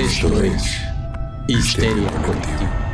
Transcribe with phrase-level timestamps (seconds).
[0.00, 0.80] Esto es
[1.46, 2.89] Histeria Colectiva.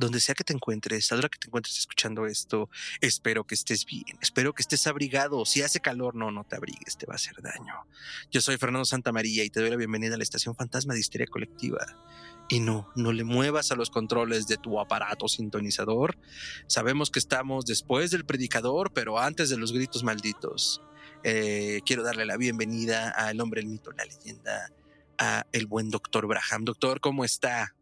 [0.00, 3.54] Donde sea que te encuentres, a la hora que te encuentres escuchando esto, espero que
[3.54, 5.44] estés bien, espero que estés abrigado.
[5.44, 7.74] Si hace calor, no, no te abrigues, te va a hacer daño.
[8.30, 11.26] Yo soy Fernando Santamaría y te doy la bienvenida a la estación fantasma de Histeria
[11.26, 11.86] Colectiva.
[12.48, 16.18] Y no, no le muevas a los controles de tu aparato sintonizador.
[16.66, 20.82] Sabemos que estamos después del predicador, pero antes de los gritos malditos.
[21.22, 24.72] Eh, quiero darle la bienvenida al hombre, el mito, la leyenda,
[25.18, 26.64] a el buen doctor Braham.
[26.64, 27.74] Doctor, ¿cómo está?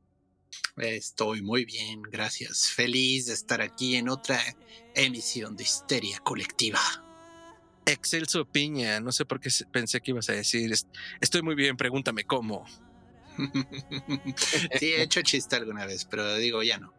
[0.76, 2.68] Estoy muy bien, gracias.
[2.70, 4.40] Feliz de estar aquí en otra
[4.94, 6.80] emisión de Histeria Colectiva.
[7.84, 10.72] Excelso Piña, no sé por qué pensé que ibas a decir,
[11.20, 12.66] estoy muy bien, pregúntame cómo.
[14.78, 16.92] sí, he hecho chiste alguna vez, pero digo, ya no.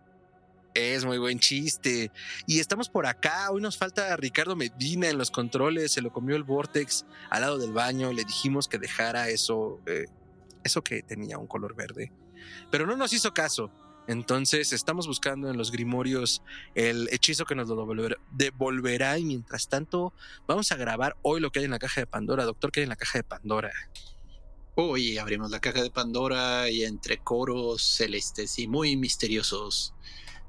[0.74, 2.12] Es muy buen chiste.
[2.48, 3.50] Y estamos por acá.
[3.52, 5.92] Hoy nos falta Ricardo Medina en los controles.
[5.92, 8.14] Se lo comió el Vortex al lado del baño.
[8.14, 10.06] Le dijimos que dejara eso, eh,
[10.64, 12.12] eso que tenía un color verde
[12.72, 13.72] pero no nos hizo caso.
[14.08, 16.42] Entonces estamos buscando en los grimorios
[16.74, 17.88] el hechizo que nos lo
[18.32, 20.14] devolverá y mientras tanto
[20.48, 22.44] vamos a grabar hoy lo que hay en la caja de Pandora.
[22.44, 23.72] Doctor, ¿qué hay en la caja de Pandora?
[24.74, 29.94] Hoy abrimos la caja de Pandora y entre coros celestes y muy misteriosos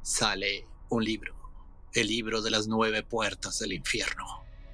[0.02, 1.34] sale un libro,
[1.92, 4.24] el libro de las nueve puertas del infierno.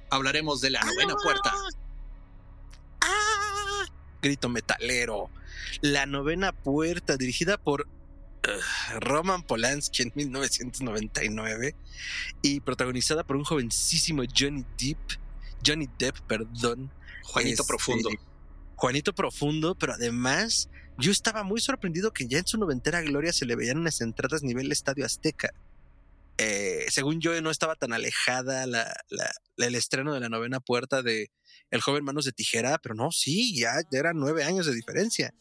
[0.09, 1.53] Hablaremos de la novena puerta.
[3.01, 3.85] ¡Ah!
[4.21, 5.29] Grito metalero.
[5.81, 7.87] La novena puerta, dirigida por
[8.99, 11.75] Roman Polanski en 1999
[12.41, 14.99] y protagonizada por un jovencísimo Johnny Depp,
[15.65, 16.91] Johnny Depp, perdón.
[17.23, 18.09] Juanito este, Profundo.
[18.75, 23.45] Juanito Profundo, pero además yo estaba muy sorprendido que ya en su noventera gloria se
[23.45, 25.53] le veían unas entradas nivel Estadio Azteca.
[26.37, 28.65] Eh, según yo, no estaba tan alejada
[29.57, 31.31] el estreno de la novena puerta de
[31.71, 35.33] El joven Manos de Tijera, pero no, sí, ya eran nueve años de diferencia.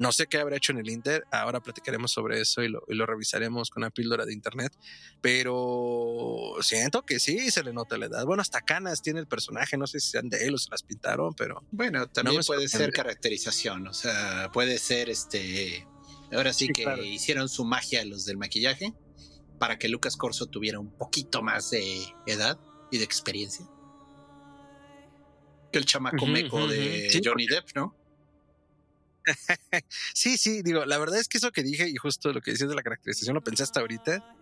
[0.00, 3.68] No sé qué habrá hecho en el Inter, ahora platicaremos sobre eso y lo, revisaremos
[3.68, 4.72] con una píldora de internet,
[5.20, 8.24] pero siento que sí se le nota la edad.
[8.24, 10.84] Bueno, hasta canas tiene el personaje, no sé si sean de él o se las
[10.84, 11.62] pintaron, pero...
[11.70, 15.86] Bueno, también puede ser caracterización, o sea, puede ser este...
[16.32, 18.94] Ahora sí, que hicieron su magia los del maquillaje
[19.58, 22.58] para que Lucas Corso tuviera un poquito más de edad
[22.90, 23.66] y de experiencia.
[25.70, 27.99] Que el chamaco meco de Johnny Depp, ¿no?
[30.14, 32.68] sí, sí, digo, la verdad es que eso que dije y justo lo que decías
[32.68, 34.36] de la caracterización lo pensé hasta ahorita,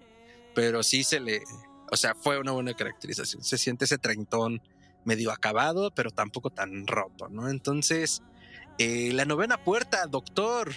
[0.54, 1.42] pero sí se le,
[1.90, 3.42] o sea, fue una buena caracterización.
[3.42, 4.60] Se siente ese treintón
[5.04, 7.48] medio acabado, pero tampoco tan roto, ¿no?
[7.48, 8.22] Entonces,
[8.78, 10.72] eh, la novena puerta, doctor.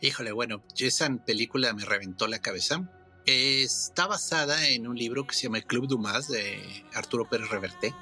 [0.00, 2.90] Híjole, bueno, esa película me reventó la cabeza.
[3.24, 7.94] Está basada en un libro que se llama El Club Dumas de Arturo Pérez Reverte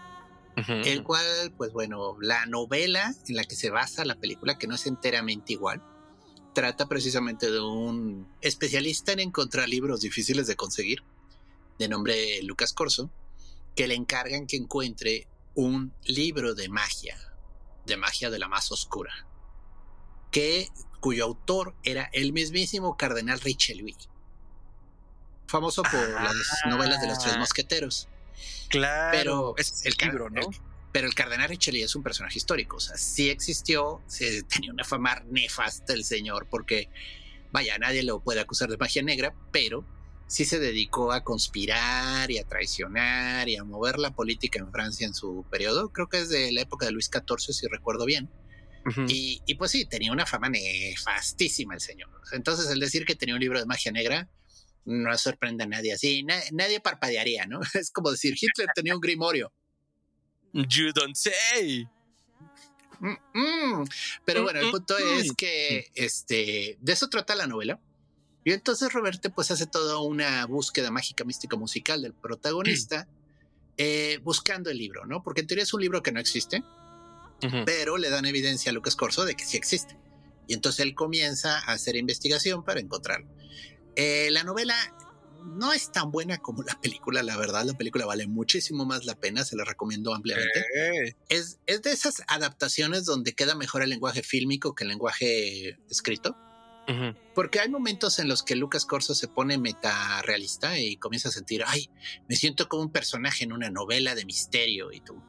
[0.57, 4.75] el cual, pues bueno, la novela en la que se basa la película, que no
[4.75, 5.83] es enteramente igual,
[6.55, 11.03] trata precisamente de un especialista en encontrar libros difíciles de conseguir,
[11.79, 13.11] de nombre Lucas Corso,
[13.75, 17.17] que le encargan que encuentre un libro de magia,
[17.87, 19.27] de magia de la más oscura,
[20.31, 20.69] que,
[21.01, 23.97] cuyo autor era el mismísimo cardenal Richelieu,
[25.47, 26.35] famoso por las
[26.67, 28.09] novelas de los tres mosqueteros.
[28.69, 30.43] Claro, pero es el libro, ¿no?
[30.93, 34.85] pero el cardenal Richelieu es un personaje histórico, o sea, sí existió, sí, tenía una
[34.85, 36.91] fama nefasta el señor, porque,
[37.51, 39.87] vaya, nadie lo puede acusar de magia negra, pero
[40.27, 45.07] sí se dedicó a conspirar y a traicionar y a mover la política en Francia
[45.07, 48.31] en su periodo, creo que es de la época de Luis XIV, si recuerdo bien.
[49.07, 52.11] y, y, pues sí, tenía una fama nefastísima el señor.
[52.33, 54.29] Entonces, el decir que tenía un libro de magia negra,
[54.85, 56.25] no sorprende a nadie así.
[56.53, 57.61] nadie parpadearía, ¿no?
[57.75, 59.53] Es como decir, Hitler tenía un grimorio.
[60.53, 61.89] You don't say.
[64.25, 67.81] Pero bueno, el punto es que este, de eso trata la novela.
[68.45, 73.09] Y entonces Roberto pues hace toda una búsqueda mágica, mística, musical del protagonista,
[73.77, 75.23] eh, buscando el libro, ¿no?
[75.23, 76.63] Porque en teoría es un libro que no existe,
[77.65, 79.97] pero le dan evidencia a Lucas Corso de que sí existe.
[80.47, 83.29] Y entonces él comienza a hacer investigación para encontrarlo.
[83.97, 84.75] Eh, la novela
[85.45, 87.65] no es tan buena como la película, la verdad.
[87.65, 90.65] La película vale muchísimo más la pena, se la recomiendo ampliamente.
[91.29, 96.37] Es, es, de esas adaptaciones donde queda mejor el lenguaje fílmico que el lenguaje escrito.
[97.35, 101.33] Porque hay momentos en los que Lucas Corso se pone meta realista y comienza a
[101.33, 101.89] sentir, ay,
[102.29, 105.23] me siento como un personaje en una novela de misterio y tú.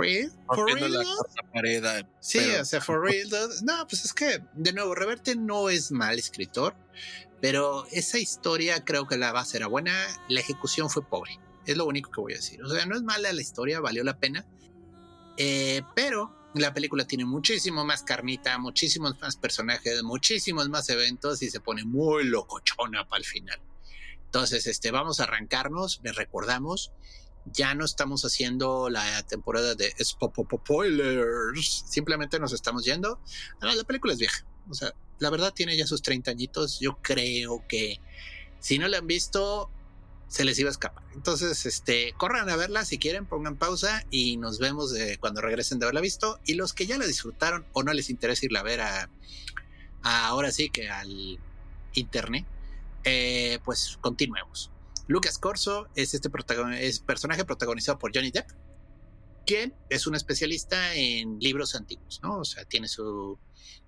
[0.00, 0.32] Real?
[0.46, 2.06] For real?
[2.20, 3.28] sí, o sea, for real.
[3.62, 6.74] No, pues es que, de nuevo, Reverte no es mal escritor,
[7.40, 9.94] pero esa historia creo que la base era buena,
[10.28, 11.38] la ejecución fue pobre.
[11.66, 12.62] Es lo único que voy a decir.
[12.62, 14.46] O sea, no es mala la historia, valió la pena.
[15.36, 21.50] Eh, pero la película tiene muchísimo más carnita, muchísimos más personajes, muchísimos más eventos y
[21.50, 23.60] se pone muy locochona para el final.
[24.24, 26.00] Entonces, este, vamos a arrancarnos.
[26.02, 26.92] Les recordamos,
[27.46, 31.84] ya no estamos haciendo la temporada de spoilers.
[31.88, 33.20] Simplemente nos estamos yendo.
[33.60, 34.44] La película es vieja.
[34.68, 36.80] O sea, la verdad tiene ya sus 30 añitos.
[36.80, 38.00] Yo creo que
[38.60, 39.70] si no la han visto,
[40.28, 41.04] se les iba a escapar.
[41.12, 45.86] Entonces, este, corran a verla si quieren, pongan pausa y nos vemos cuando regresen de
[45.86, 46.38] haberla visto.
[46.44, 49.10] Y los que ya la disfrutaron o no les interesa irla a ver a,
[50.02, 51.38] ahora sí que al
[51.94, 52.46] internet,
[53.04, 54.70] eh, pues continuemos.
[55.10, 56.30] Lucas Corso es este
[56.78, 58.48] es personaje protagonizado por Johnny Depp,
[59.44, 62.38] quien es un especialista en libros antiguos, ¿no?
[62.38, 63.36] O sea, tiene su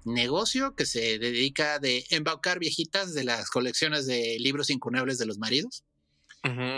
[0.04, 5.38] negocio que se dedica de embaucar viejitas de las colecciones de libros incunables de los
[5.38, 5.84] maridos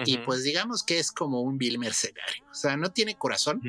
[0.05, 2.45] y pues digamos que es como un vil mercenario.
[2.51, 3.63] O sea, no tiene corazón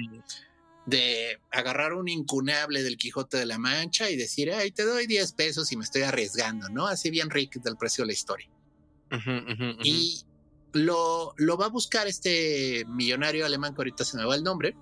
[0.85, 5.31] de agarrar un incunable del Quijote de la Mancha y decir, ay, te doy 10
[5.31, 6.85] pesos y me estoy arriesgando, ¿no?
[6.85, 8.49] Así bien rico del precio de la historia.
[9.81, 10.25] y
[10.75, 14.75] lo, lo va a buscar este millonario alemán que ahorita se me va el nombre.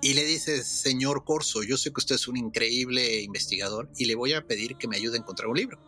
[0.00, 4.14] Y le dice, señor Corso, yo sé que usted es un increíble investigador y le
[4.14, 5.78] voy a pedir que me ayude a encontrar un libro.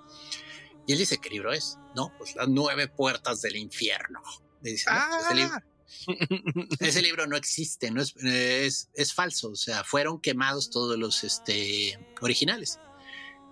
[0.87, 1.79] Y él dice, ¿qué libro es?
[1.94, 4.20] No, pues las nueve puertas del infierno.
[4.61, 5.62] Dice, ah.
[6.81, 11.99] ese, libro, no existe, no es, es, falso, o sea, fueron quemados todos los este,
[12.20, 12.79] originales.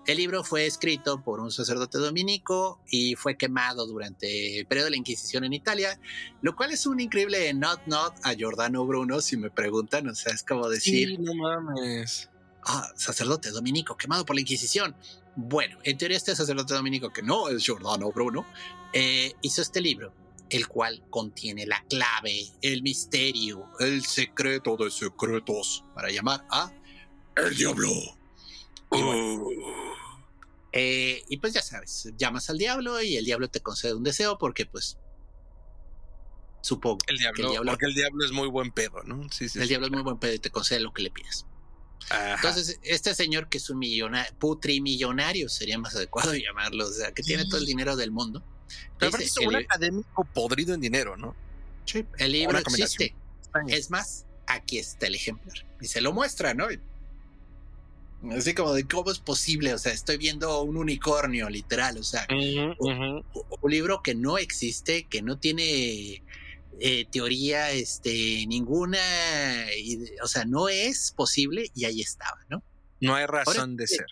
[0.05, 4.91] El libro fue escrito por un sacerdote dominico y fue quemado durante el periodo de
[4.91, 5.99] la Inquisición en Italia,
[6.41, 10.33] lo cual es un increíble not not a Giordano Bruno, si me preguntan, o sea,
[10.33, 11.09] es como decir...
[11.09, 12.29] Sí, no mames.
[12.63, 14.95] Ah, sacerdote dominico quemado por la Inquisición.
[15.35, 18.45] Bueno, en teoría este sacerdote dominico, que no es Giordano Bruno,
[18.93, 20.13] eh, hizo este libro,
[20.49, 26.71] el cual contiene la clave, el misterio, el secreto de secretos, para llamar a
[27.35, 27.89] el diablo.
[30.71, 34.37] Eh, y, pues ya sabes, llamas al diablo y el diablo te concede un deseo
[34.37, 34.99] porque pues
[36.61, 39.27] supongo el diablo, el diablo porque el diablo es muy buen pedo, ¿no?
[39.31, 41.45] Sí, sí, el diablo es muy buen pedo y te concede lo que le pides.
[42.11, 47.23] Entonces, este señor que es un millonario, putrimillonario, sería más adecuado llamarlo, o sea, que
[47.23, 48.43] tiene todo el dinero del mundo.
[48.99, 51.35] Pero es un académico podrido en dinero, ¿no?
[51.85, 53.15] Sí, el libro existe.
[53.67, 55.65] Es más, aquí está el ejemplar.
[55.81, 56.67] Y se lo muestra, ¿no?
[58.31, 62.27] Así como de cómo es posible, o sea, estoy viendo un unicornio, literal, o sea,
[62.29, 63.23] un,
[63.63, 66.21] libro que no existe, que no tiene
[66.79, 68.99] eh, teoría, este, ninguna,
[70.21, 72.61] o sea, no es posible y ahí estaba, ¿no?
[72.99, 74.05] No hay razón de ser.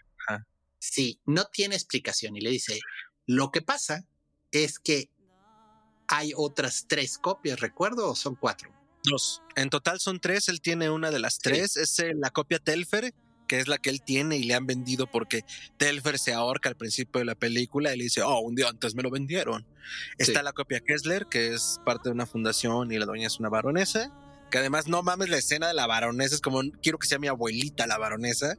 [0.79, 2.79] Sí, no tiene explicación y le dice,
[3.25, 4.05] lo que pasa
[4.51, 5.09] es que
[6.07, 8.11] hay otras tres copias, ¿recuerdo?
[8.11, 8.71] ¿O son cuatro?
[9.03, 9.41] Dos.
[9.55, 13.13] En total son tres, él tiene una de las tres, es eh, la copia Telfer,
[13.47, 15.43] que es la que él tiene y le han vendido porque
[15.77, 18.95] Telfer se ahorca al principio de la película y le dice, oh, un día antes
[18.95, 19.65] me lo vendieron.
[20.17, 23.49] Está la copia Kessler, que es parte de una fundación y la dueña es una
[23.49, 24.11] baronesa,
[24.51, 27.27] que además no mames la escena de la baronesa, es como, quiero que sea mi
[27.27, 28.57] abuelita la baronesa.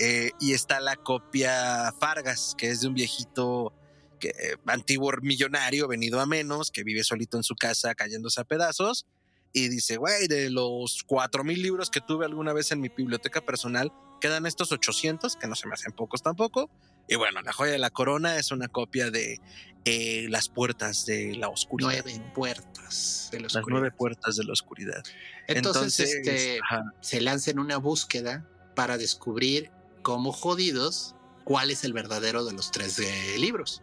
[0.00, 3.72] Eh, y está la copia Fargas, que es de un viejito
[4.20, 4.32] que,
[4.66, 9.06] antiguo millonario, venido a menos, que vive solito en su casa cayéndose a pedazos.
[9.52, 13.40] Y dice, güey, de los cuatro mil libros que tuve alguna vez en mi biblioteca
[13.40, 16.70] personal, Quedan estos 800, que no se me hacen pocos tampoco.
[17.08, 19.40] Y bueno, la joya de la corona es una copia de
[19.84, 22.02] eh, Las puertas de la oscuridad.
[22.04, 23.62] Nueve puertas de la oscuridad.
[23.62, 25.02] Las nueve puertas de la oscuridad.
[25.46, 26.60] Entonces, este,
[27.00, 29.70] se lanza en una búsqueda para descubrir
[30.02, 33.82] cómo jodidos cuál es el verdadero de los tres eh, libros.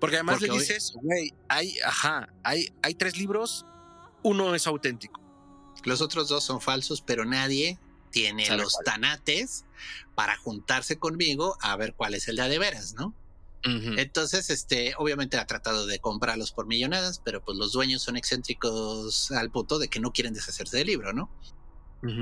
[0.00, 3.66] Porque además le dices, güey, hay, ajá, hay, hay tres libros,
[4.22, 5.20] uno es auténtico.
[5.84, 7.78] Los otros dos son falsos, pero nadie
[8.14, 9.64] tiene los tanates
[10.14, 13.12] para juntarse conmigo a ver cuál es el de, de veras, ¿no?
[13.66, 19.32] Entonces, este, obviamente ha tratado de comprarlos por millonadas, pero pues los dueños son excéntricos
[19.32, 21.30] al punto de que no quieren deshacerse del libro, ¿no?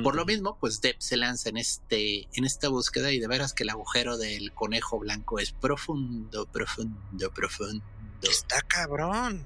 [0.05, 3.53] Por lo mismo, pues Depp se lanza en este, en esta búsqueda y de veras
[3.53, 7.85] que el agujero del conejo blanco es profundo, profundo, profundo.
[8.23, 9.45] Está cabrón.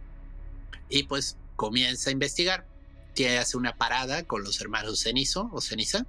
[0.91, 2.69] Y pues comienza a investigar.
[3.15, 6.07] Tiene hace una parada con los hermanos Cenizo o Ceniza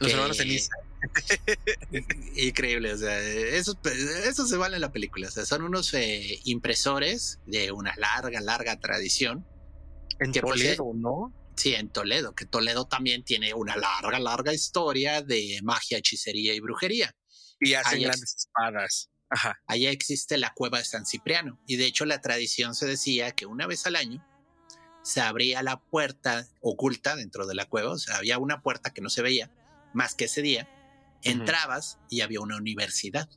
[0.00, 0.72] los hermanos Ceniza.
[2.36, 3.78] Increíble, o sea, eso,
[4.24, 5.28] eso se vale en la película.
[5.28, 9.46] O sea, son unos eh, impresores de una larga, larga tradición.
[10.20, 11.32] En Toledo, ¿no?
[11.56, 16.60] Sí, en Toledo, que Toledo también tiene una larga, larga historia de magia, hechicería y
[16.60, 17.14] brujería.
[17.60, 19.10] Y hacen grandes espadas.
[19.30, 19.60] Ajá.
[19.66, 21.60] Allá existe la cueva de San Cipriano.
[21.66, 24.24] Y de hecho la tradición se decía que una vez al año
[25.02, 27.92] se abría la puerta oculta dentro de la cueva.
[27.92, 29.50] O sea, había una puerta que no se veía
[29.94, 30.68] más que ese día.
[31.22, 33.28] Entrabas y había una universidad.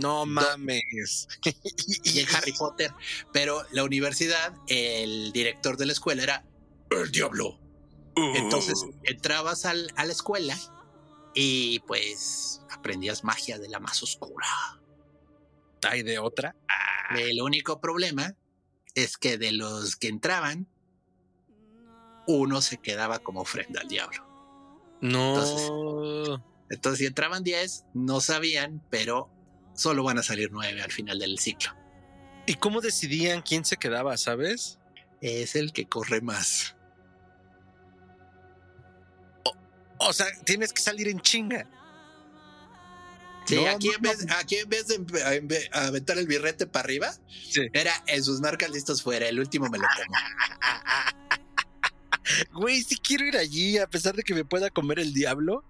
[0.00, 1.28] No mames.
[2.04, 2.92] y en Harry Potter.
[3.32, 6.44] Pero la universidad, el director de la escuela era
[6.90, 7.58] el diablo.
[8.14, 8.94] Entonces uh.
[9.04, 10.56] entrabas a la escuela
[11.34, 14.46] y pues aprendías magia de la más oscura.
[15.88, 16.54] ¿Hay de otra?
[16.68, 17.18] Ah.
[17.18, 18.36] El único problema
[18.94, 20.68] es que de los que entraban,
[22.26, 24.31] uno se quedaba como ofrenda al diablo.
[25.02, 25.34] No.
[25.34, 26.40] Entonces,
[26.70, 29.28] entonces si entraban 10, no sabían, pero
[29.74, 31.76] solo van a salir 9 al final del ciclo.
[32.46, 34.78] ¿Y cómo decidían quién se quedaba, sabes?
[35.20, 36.76] Es el que corre más.
[39.98, 41.66] O sea, tienes que salir en chinga.
[43.44, 47.12] Sí, aquí, en vez, aquí, en vez, de aventar el birrete para arriba,
[47.72, 49.28] era en sus marcas listos fuera.
[49.28, 50.16] El último me lo como.
[52.52, 55.64] Güey, si quiero ir allí, a pesar de que me pueda comer el diablo.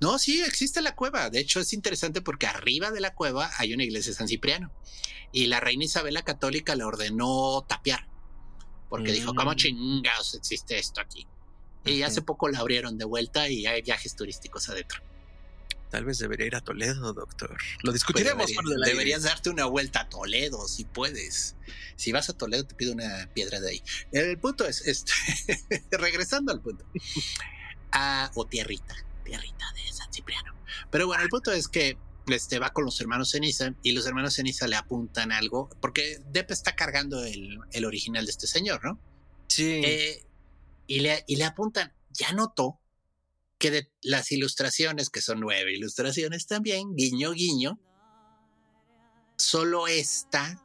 [0.00, 1.30] No, sí, existe la cueva.
[1.30, 4.72] De hecho, es interesante porque arriba de la cueva hay una iglesia de San Cipriano.
[5.32, 8.08] Y la reina Isabel la Católica le ordenó tapiar.
[8.88, 9.56] Porque dijo, ¿cómo mm.
[9.56, 11.26] chingados existe esto aquí?
[11.84, 15.02] Y hace poco la abrieron de vuelta y hay viajes turísticos adentro.
[15.92, 17.54] Tal vez debería ir a Toledo, doctor.
[17.82, 18.50] Lo discutiremos.
[18.50, 21.54] Pues deberías darte una vuelta a Toledo, si puedes.
[21.96, 23.82] Si vas a Toledo, te pido una piedra de ahí.
[24.10, 25.12] El punto es, este,
[25.90, 26.86] regresando al punto.
[27.92, 30.54] Ah, o tierrita, tierrita de San Cipriano.
[30.90, 34.36] Pero bueno, el punto es que este, va con los hermanos Ceniza y los hermanos
[34.36, 38.98] Ceniza le apuntan algo, porque Depp está cargando el, el original de este señor, ¿no?
[39.48, 39.82] Sí.
[39.84, 40.24] Eh,
[40.86, 42.80] y le, y le apuntan, ya notó
[43.62, 47.78] que de las ilustraciones, que son nueve ilustraciones también, guiño, guiño,
[49.36, 50.60] solo esta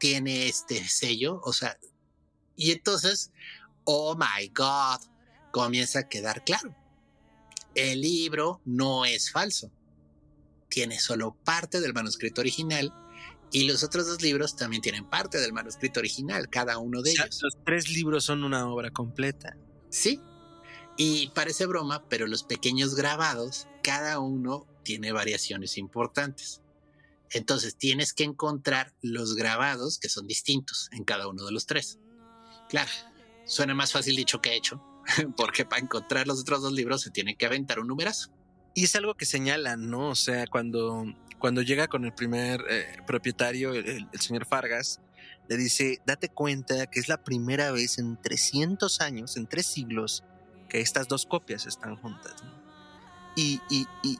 [0.00, 1.78] tiene este sello, o sea,
[2.56, 3.30] y entonces,
[3.84, 4.98] oh my God,
[5.52, 6.74] comienza a quedar claro.
[7.76, 9.70] El libro no es falso,
[10.68, 12.92] tiene solo parte del manuscrito original
[13.52, 17.38] y los otros dos libros también tienen parte del manuscrito original, cada uno de ellos.
[17.40, 19.56] Los tres libros son una obra completa.
[19.88, 20.20] Sí.
[20.96, 26.60] Y parece broma, pero los pequeños grabados, cada uno tiene variaciones importantes.
[27.30, 31.98] Entonces tienes que encontrar los grabados que son distintos en cada uno de los tres.
[32.68, 32.90] Claro,
[33.44, 34.82] suena más fácil dicho que hecho,
[35.36, 38.30] porque para encontrar los otros dos libros se tiene que aventar un numerazo.
[38.74, 40.10] Y es algo que señalan, ¿no?
[40.10, 41.06] O sea, cuando
[41.44, 45.02] cuando llega con el primer eh, propietario, el, señor Fargas,
[45.46, 50.24] le dice, date cuenta que es la primera vez en 300 años, en tres siglos,
[50.74, 52.34] que estas dos copias están juntas.
[53.36, 54.18] Y, y, y,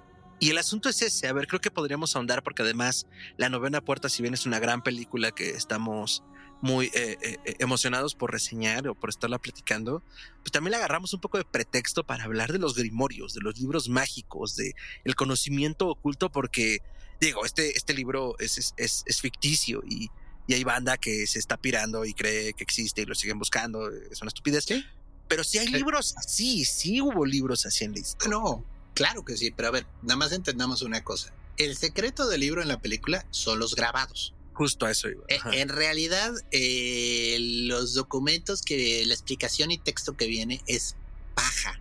[0.51, 3.07] el asunto es ese, a ver, creo que podríamos ahondar porque además
[3.37, 6.23] La novena puerta, si bien es una gran película que estamos
[6.61, 10.05] muy eh, eh, emocionados por reseñar o por estarla platicando,
[10.43, 13.59] pues también le agarramos un poco de pretexto para hablar de los grimorios, de los
[13.59, 16.79] libros mágicos, de el conocimiento oculto, porque
[17.21, 20.09] digo, este, este libro es, es, es, ficticio y,
[20.47, 23.91] y, hay banda que se está pirando y cree que existe y lo siguen buscando.
[23.91, 24.65] Es una estupidez.
[24.65, 24.85] ¿Sí?
[25.29, 28.65] Pero sí hay libros así, sí hubo libros así en la No,
[28.95, 31.33] claro que sí, pero a ver, nada más entendamos una cosa.
[31.57, 34.35] El secreto del libro en la película son los grabados.
[34.53, 35.25] Justo a eso iba.
[35.29, 40.97] E, en realidad, eh, los documentos que la explicación y texto que viene es
[41.35, 41.81] paja.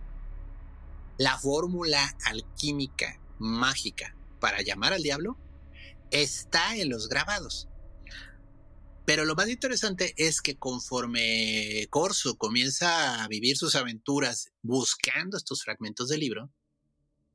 [1.18, 5.36] La fórmula alquímica mágica para llamar al diablo
[6.10, 7.68] está en los grabados.
[9.06, 15.62] Pero lo más interesante es que conforme Corso comienza a vivir sus aventuras buscando estos
[15.62, 16.50] fragmentos del libro,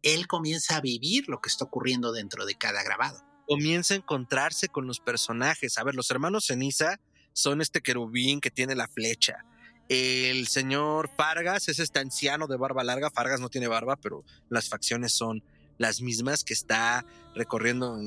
[0.02, 3.24] él comienza a vivir lo que está ocurriendo dentro de cada grabado.
[3.48, 5.78] Comienza a encontrarse con los personajes.
[5.78, 7.00] A ver, los hermanos Ceniza
[7.34, 9.46] son este querubín que tiene la flecha.
[9.90, 13.12] El señor Fargas es este anciano de barba larga.
[13.12, 15.44] Fargas no tiene barba, pero las facciones son
[15.78, 17.98] las mismas que está recorriendo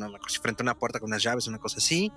[0.40, 2.12] frente a una puerta con unas llaves, una cosa así.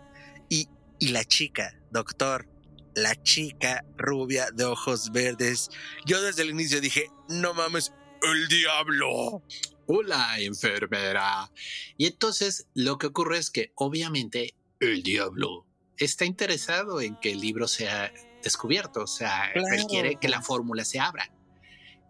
[0.49, 2.47] Y, y la chica, doctor,
[2.95, 5.69] la chica rubia de ojos verdes.
[6.05, 9.43] Yo desde el inicio dije, no mames, el diablo.
[9.87, 11.51] Hola, enfermera.
[11.97, 17.39] Y entonces lo que ocurre es que obviamente el diablo está interesado en que el
[17.39, 18.11] libro sea
[18.43, 21.31] descubierto, o sea, él quiere que la fórmula se abra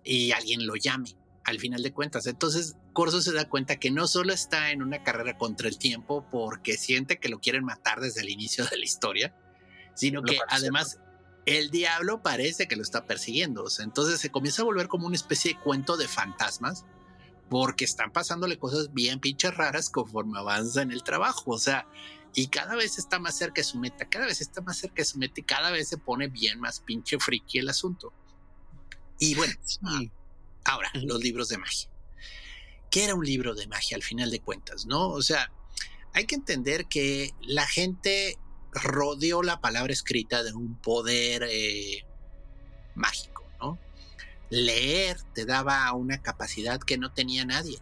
[0.04, 2.28] y alguien lo llame al final de cuentas.
[2.28, 6.26] Entonces, Corso se da cuenta que no solo está en una carrera contra el tiempo
[6.32, 9.36] porque siente que lo quieren matar desde el inicio de la historia,
[9.96, 11.00] sino que además
[11.46, 13.64] el diablo parece que lo está persiguiendo.
[13.64, 16.86] O sea, entonces se comienza a volver como una especie de cuento de fantasmas
[17.50, 21.52] porque están pasándole cosas bien pinches raras conforme avanza en el trabajo.
[21.52, 21.86] O sea,
[22.34, 25.06] y cada vez está más cerca de su meta, cada vez está más cerca de
[25.06, 28.14] su meta y cada vez se pone bien más pinche friki el asunto.
[29.20, 29.54] Y bueno,
[30.64, 31.90] ahora, los libros de magia.
[32.96, 34.86] ¿Qué era un libro de magia al final de cuentas?
[34.86, 35.10] ¿No?
[35.10, 35.52] O sea,
[36.14, 38.38] hay que entender que la gente
[38.72, 42.06] rodeó la palabra escrita de un poder eh,
[42.96, 43.78] mágico, ¿no?
[44.50, 47.80] Leer te daba una capacidad que no tenía nadie.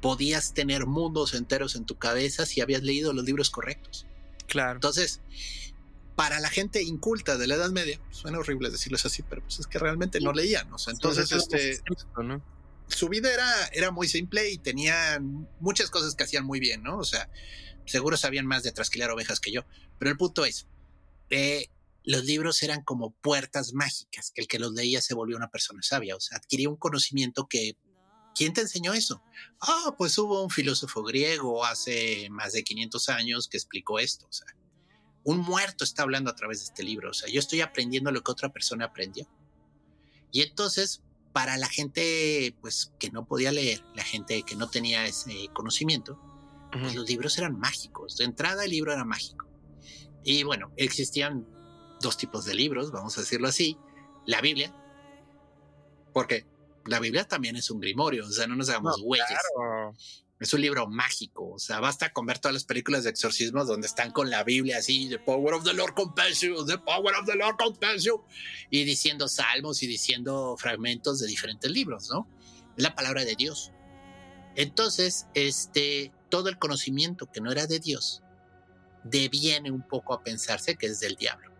[0.00, 4.06] Podías tener mundos enteros en tu cabeza si habías leído los libros correctos.
[4.46, 4.74] Claro.
[4.74, 5.20] Entonces,
[6.14, 9.66] para la gente inculta de la Edad Media, suena horrible decirlo así, pero pues es
[9.66, 11.82] que realmente no leían, o sea, entonces, este,
[12.94, 16.98] su vida era, era muy simple y tenían muchas cosas que hacían muy bien, ¿no?
[16.98, 17.28] O sea,
[17.86, 19.64] seguro sabían más de trasquilar ovejas que yo,
[19.98, 20.66] pero el punto es,
[21.30, 21.68] eh,
[22.04, 26.16] los libros eran como puertas mágicas, el que los leía se volvió una persona sabia,
[26.16, 27.76] o sea, adquiría un conocimiento que...
[28.34, 29.22] ¿Quién te enseñó eso?
[29.60, 34.32] Ah, pues hubo un filósofo griego hace más de 500 años que explicó esto, o
[34.32, 34.46] sea,
[35.22, 38.22] un muerto está hablando a través de este libro, o sea, yo estoy aprendiendo lo
[38.22, 39.28] que otra persona aprendió.
[40.30, 45.06] Y entonces, para la gente pues que no podía leer, la gente que no tenía
[45.06, 46.20] ese conocimiento,
[46.72, 48.16] pues los libros eran mágicos.
[48.16, 49.46] De entrada el libro era mágico.
[50.24, 51.46] Y bueno, existían
[52.00, 53.76] dos tipos de libros, vamos a decirlo así.
[54.26, 54.74] La Biblia,
[56.12, 56.46] porque
[56.86, 59.26] la Biblia también es un grimorio, o sea, no nos hagamos güeyes.
[60.42, 63.86] Es un libro mágico, o sea, basta con ver todas las películas de exorcismos donde
[63.86, 67.26] están con la Biblia así, The Power of the Lord compels you, The Power of
[67.26, 68.24] the Lord compels you,
[68.68, 72.26] y diciendo salmos y diciendo fragmentos de diferentes libros, ¿no?
[72.76, 73.70] Es la palabra de Dios.
[74.56, 78.24] Entonces, este, todo el conocimiento que no era de Dios
[79.04, 81.52] deviene un poco a pensarse que es del diablo.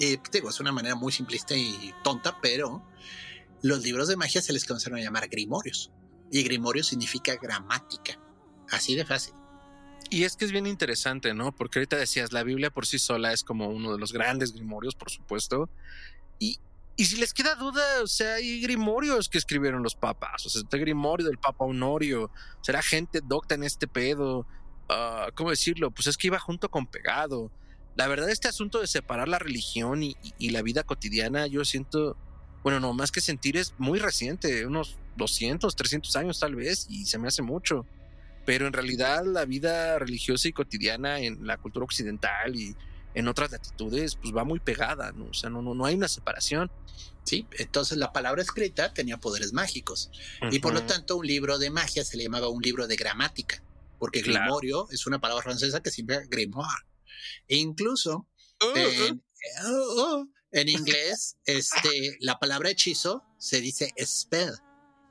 [0.00, 2.84] Y digo, es una manera muy simplista y tonta, pero
[3.62, 5.92] los libros de magia se les comenzaron a llamar grimorios
[6.30, 8.18] y grimorio significa gramática.
[8.70, 9.34] Así de fácil.
[10.10, 11.52] Y es que es bien interesante, ¿no?
[11.52, 14.94] Porque ahorita decías, la Biblia por sí sola es como uno de los grandes grimorios,
[14.94, 15.68] por supuesto.
[16.38, 16.58] Y,
[16.96, 20.46] y si les queda duda, o sea, hay grimorios que escribieron los papas.
[20.46, 22.30] O sea, este grimorio del Papa Honorio.
[22.62, 24.46] Será gente docta en este pedo.
[24.88, 25.90] Uh, ¿Cómo decirlo?
[25.90, 27.50] Pues es que iba junto con pegado.
[27.94, 32.16] La verdad, este asunto de separar la religión y, y la vida cotidiana, yo siento,
[32.62, 37.04] bueno, no, más que sentir es muy reciente, unos 200, 300 años tal vez, y
[37.04, 37.84] se me hace mucho.
[38.46, 42.74] Pero en realidad la vida religiosa y cotidiana en la cultura occidental y
[43.14, 45.26] en otras latitudes, pues va muy pegada, ¿no?
[45.26, 46.70] O sea, no, no, no hay una separación.
[47.24, 50.10] Sí, entonces la palabra escrita tenía poderes mágicos.
[50.50, 53.62] Y por lo tanto, un libro de magia se le llamaba un libro de gramática,
[53.98, 56.86] porque grimorio es una palabra francesa que significa grimoire.
[57.48, 58.28] E incluso
[58.60, 58.76] oh, oh.
[58.76, 59.22] en,
[59.66, 64.54] oh, en inglés, este, la palabra hechizo se dice spell.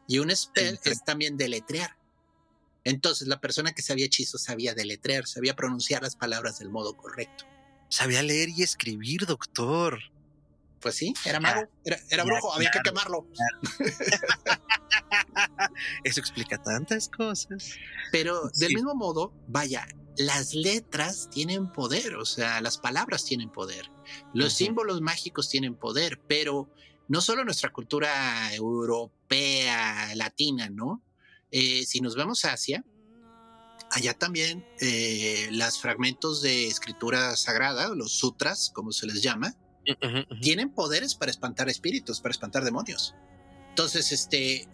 [0.08, 1.98] Y un spell es también deletrear.
[2.84, 7.46] Entonces la persona que sabía hechizo sabía deletrear, sabía pronunciar las palabras del modo correcto.
[7.89, 10.00] Sabía leer y escribir, doctor.
[10.80, 13.28] Pues sí, era mago, era, brujo, había que quemarlo.
[16.04, 17.74] Eso explica tantas cosas.
[18.12, 23.89] Pero del mismo modo, vaya, las letras tienen poder, o sea, las palabras tienen poder,
[24.34, 26.70] los símbolos mágicos tienen poder, pero
[27.08, 31.02] no solo nuestra cultura europea, latina, ¿no?
[31.52, 32.84] Eh, si nos vemos a Asia,
[33.91, 39.56] allá también eh, los fragmentos de escritura sagrada, los sutras, como se les llama,
[40.41, 43.15] tienen poderes para espantar espíritus, para espantar demonios.
[43.70, 44.67] Entonces, este,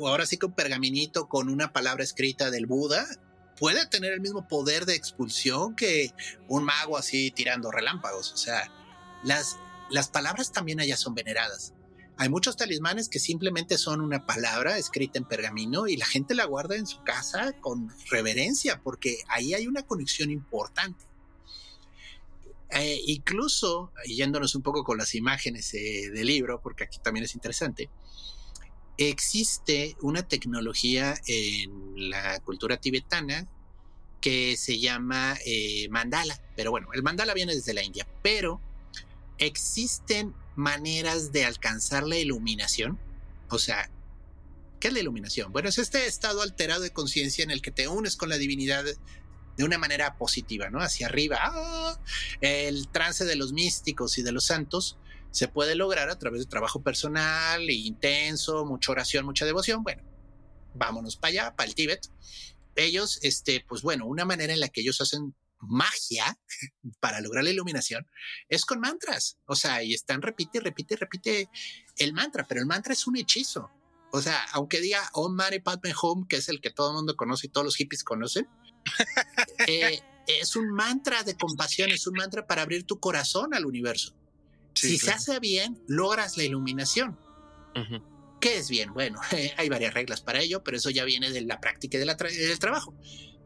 [0.00, 3.06] ahora sí que un pergaminito con una palabra escrita del Buda
[3.58, 6.12] puede tener el mismo poder de expulsión que
[6.48, 8.32] un mago así tirando relámpagos.
[8.32, 8.70] O sea,
[9.24, 9.56] las,
[9.90, 11.72] las palabras también allá son veneradas.
[12.20, 16.46] Hay muchos talismanes que simplemente son una palabra escrita en pergamino y la gente la
[16.46, 21.04] guarda en su casa con reverencia porque ahí hay una conexión importante.
[22.70, 27.34] Eh, incluso, yéndonos un poco con las imágenes eh, del libro, porque aquí también es
[27.34, 27.88] interesante,
[28.96, 33.46] existe una tecnología en la cultura tibetana
[34.20, 36.42] que se llama eh, mandala.
[36.56, 38.60] Pero bueno, el mandala viene desde la India, pero
[39.38, 42.98] existen maneras de alcanzar la iluminación.
[43.48, 43.88] O sea,
[44.80, 45.52] ¿qué es la iluminación?
[45.52, 48.84] Bueno, es este estado alterado de conciencia en el que te unes con la divinidad
[48.84, 50.80] de una manera positiva, ¿no?
[50.80, 51.38] Hacia arriba.
[51.40, 52.00] ¡Ah!
[52.40, 54.98] El trance de los místicos y de los santos
[55.30, 59.84] se puede lograr a través de trabajo personal intenso, mucha oración, mucha devoción.
[59.84, 60.02] Bueno,
[60.74, 62.08] vámonos para allá, para el Tíbet.
[62.74, 66.38] Ellos, este, pues bueno, una manera en la que ellos hacen magia
[67.00, 68.06] para lograr la iluminación
[68.48, 69.38] es con mantras.
[69.46, 71.50] O sea, y están repite, repite, repite
[71.96, 73.70] el mantra, pero el mantra es un hechizo.
[74.10, 77.16] O sea, aunque diga Om Mani Padme Hum, que es el que todo el mundo
[77.16, 78.48] conoce y todos los hippies conocen,
[79.66, 84.14] eh, es un mantra de compasión, es un mantra para abrir tu corazón al universo.
[84.74, 87.18] si se hace bien, logras la iluminación.
[88.40, 88.92] ¿Qué es bien?
[88.92, 89.20] Bueno,
[89.56, 92.94] hay varias reglas para ello, pero eso ya viene de la práctica y del trabajo.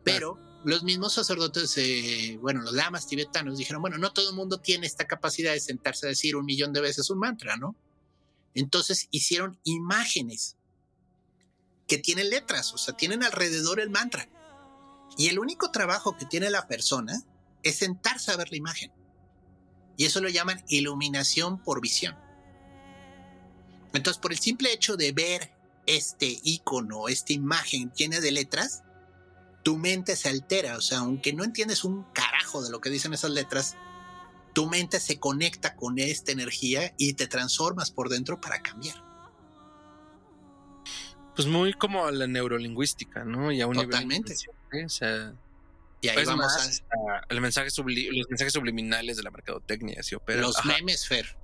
[0.05, 4.59] Pero los mismos sacerdotes, eh, bueno, los lamas tibetanos dijeron, bueno, no todo el mundo
[4.59, 7.75] tiene esta capacidad de sentarse a decir un millón de veces un mantra, ¿no?
[8.55, 10.57] Entonces hicieron imágenes
[11.88, 14.29] que tienen letras, o sea, tienen alrededor el mantra.
[15.18, 17.22] Y el único trabajo que tiene la persona
[17.62, 18.92] es sentarse a ver la imagen.
[19.96, 22.16] Y eso lo llaman iluminación por visión.
[23.92, 25.53] Entonces, por el simple hecho de ver
[25.87, 28.85] este icono, esta imagen llena de letras,
[29.62, 30.77] tu mente se altera.
[30.77, 33.77] O sea, aunque no entiendes un carajo de lo que dicen esas letras,
[34.53, 39.03] tu mente se conecta con esta energía y te transformas por dentro para cambiar.
[41.35, 43.51] Pues muy como la neurolingüística, ¿no?
[43.53, 44.35] Y a un Totalmente.
[44.85, 45.35] o sea,
[46.03, 47.22] y ahí vamos a...
[47.29, 50.40] el mensaje los mensajes subliminales de la mercadotecnia opera.
[50.42, 51.38] Los memes, Fer.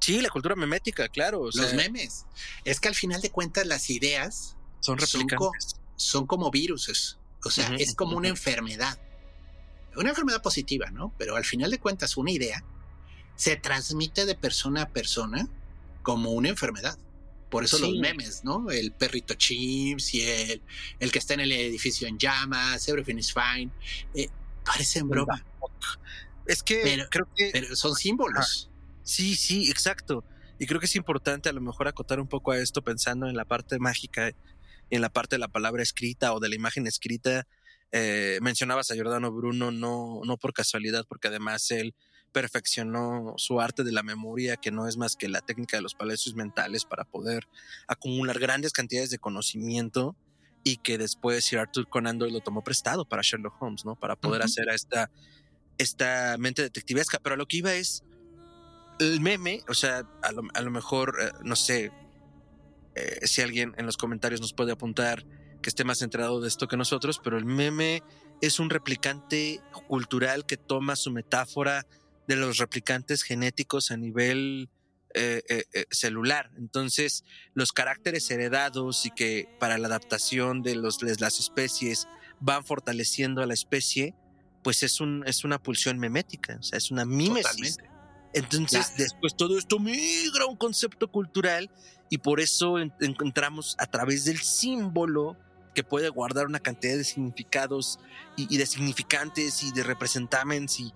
[0.00, 1.50] Sí, la cultura memética, claro.
[1.52, 2.24] los memes.
[2.64, 5.76] Es que al final de cuentas las ideas son replicantes.
[5.96, 7.17] Son, como viruses.
[7.44, 8.98] O sea, es como una enfermedad.
[9.96, 11.14] Una enfermedad positiva, ¿no?
[11.18, 12.64] Pero al final de cuentas una idea
[13.36, 15.48] se transmite de persona a persona
[16.02, 16.98] como una enfermedad.
[17.50, 18.70] Por eso los memes, ¿no?
[18.70, 20.62] El perrito Chips y el,
[20.98, 23.70] el que está en el edificio en llamas, everything is fine.
[24.14, 24.28] Eh,
[24.64, 25.44] parecen broma.
[26.46, 27.50] Es que creo que.
[27.52, 28.70] Pero son símbolos.
[29.02, 30.24] sí, sí, exacto.
[30.58, 33.36] Y creo que es importante a lo mejor acotar un poco a esto pensando en
[33.36, 34.32] la parte mágica
[34.90, 37.46] en la parte de la palabra escrita o de la imagen escrita.
[37.92, 41.94] Eh, mencionabas a Giordano Bruno no, no por casualidad, porque además él
[42.32, 45.94] perfeccionó su arte de la memoria, que no es más que la técnica de los
[45.94, 47.48] palacios mentales para poder
[47.86, 50.16] acumular grandes cantidades de conocimiento
[50.64, 53.96] y que después Sir Arthur Conan Doyle lo tomó prestado para Sherlock Holmes, ¿no?
[53.96, 55.10] Para poder hacer a esta,
[55.78, 57.18] esta mente detectivesca.
[57.22, 58.04] Pero lo que iba es
[58.98, 61.92] el meme, o sea, a lo, mejor, eh, no sé,
[62.98, 65.24] eh, si alguien en los comentarios nos puede apuntar
[65.62, 68.02] que esté más centrado de esto que nosotros, pero el meme
[68.40, 71.86] es un replicante cultural que toma su metáfora
[72.26, 74.68] de los replicantes genéticos a nivel
[75.14, 76.50] eh, eh, celular.
[76.58, 82.06] Entonces, los caracteres heredados y que para la adaptación de, los, las especies
[82.40, 84.14] van fortaleciendo a la especie,
[84.62, 87.78] pues es, un, es una pulsión memética, o sea, es una mímesis.
[88.34, 91.70] Entonces, después todo esto migra a un concepto cultural
[92.10, 95.36] y por eso encontramos a través del símbolo
[95.74, 98.00] que puede guardar una cantidad de significados
[98.36, 100.92] y, de significantes y de representaments y,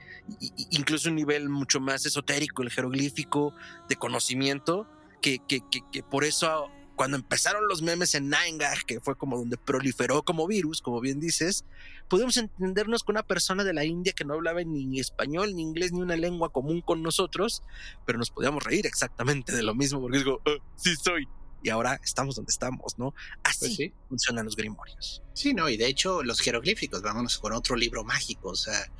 [0.70, 3.55] incluso un nivel mucho más esotérico, el jeroglífico,
[3.88, 4.88] de conocimiento,
[5.20, 10.22] que, que, por eso cuando empezaron los memes en Nine que fue como donde proliferó
[10.22, 11.64] como virus, como bien dices,
[12.09, 15.92] pudimos entendernos con una persona de la India que no hablaba ni español, ni inglés,
[15.92, 17.62] ni una lengua común con nosotros,
[18.07, 21.26] pero nos podíamos reír exactamente de lo mismo, porque digo, oh, sí soy,
[21.62, 23.14] y ahora estamos donde estamos, ¿no?
[23.44, 25.22] Así pues funcionan los grimorios.
[25.33, 28.90] Sí, no, y de hecho los jeroglíficos, vámonos con otro libro mágico, o sea,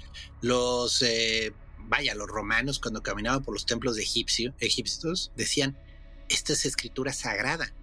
[0.41, 5.77] los, eh, vaya, los romanos cuando caminaban por los templos de egipcio, egipcios decían,
[6.29, 7.75] esta es escritura sagrada.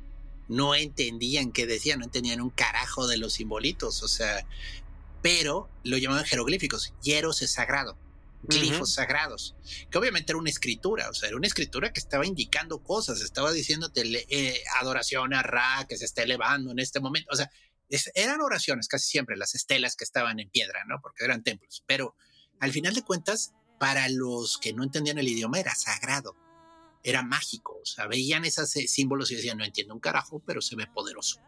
[0.49, 4.45] No entendían qué decían, no entendían un carajo de los simbolitos, o sea,
[5.21, 6.93] pero lo llamaban jeroglíficos.
[7.01, 7.97] Hieros es sagrado
[8.43, 9.55] glifos sagrados,
[9.91, 13.51] que obviamente era una escritura, o sea, era una escritura que estaba indicando cosas, estaba
[13.51, 17.51] diciéndote eh, adoración a Ra que se está elevando en este momento, o sea,
[18.13, 21.01] eran oraciones casi siempre, las estelas que estaban en piedra, ¿no?
[21.01, 22.15] Porque eran templos, pero
[22.59, 26.35] al final de cuentas, para los que no entendían el idioma era sagrado,
[27.03, 30.61] era mágico, o sea, veían esos eh, símbolos y decían, no entiendo un carajo, pero
[30.61, 31.39] se ve poderoso.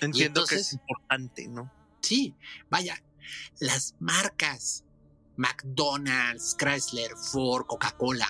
[0.00, 1.72] Entiendo que es importante, ¿no?
[2.00, 2.34] Sí,
[2.70, 3.02] vaya,
[3.60, 4.84] las marcas
[5.36, 8.28] McDonald's, Chrysler, Ford, Coca-Cola,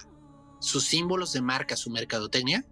[0.61, 2.66] sus símbolos de marca, su mercadotecnia,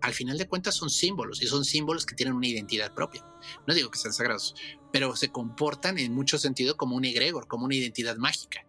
[0.00, 3.24] al final de cuentas son símbolos y son símbolos que tienen una identidad propia.
[3.66, 4.54] No digo que sean sagrados,
[4.92, 8.66] pero se comportan en mucho sentido como un egregor, como una identidad mágica.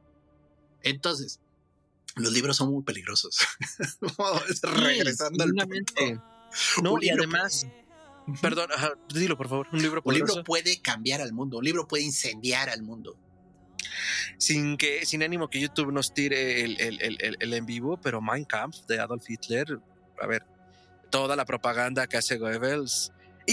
[0.81, 1.39] Entonces,
[2.17, 3.39] los libros son muy peligrosos.
[4.63, 6.23] Regresando al punto.
[6.81, 7.67] No, y además,
[8.41, 8.69] perdón,
[9.13, 12.69] dilo por favor, un libro Un libro puede cambiar al mundo, un libro puede incendiar
[12.69, 13.17] al mundo
[14.37, 18.85] sin que, sin ánimo que YouTube nos tire el, el, en vivo, pero Mein Kampf
[18.87, 19.79] de Adolf Hitler,
[20.21, 20.45] a ver,
[21.09, 23.11] toda la propaganda que hace Goebbels,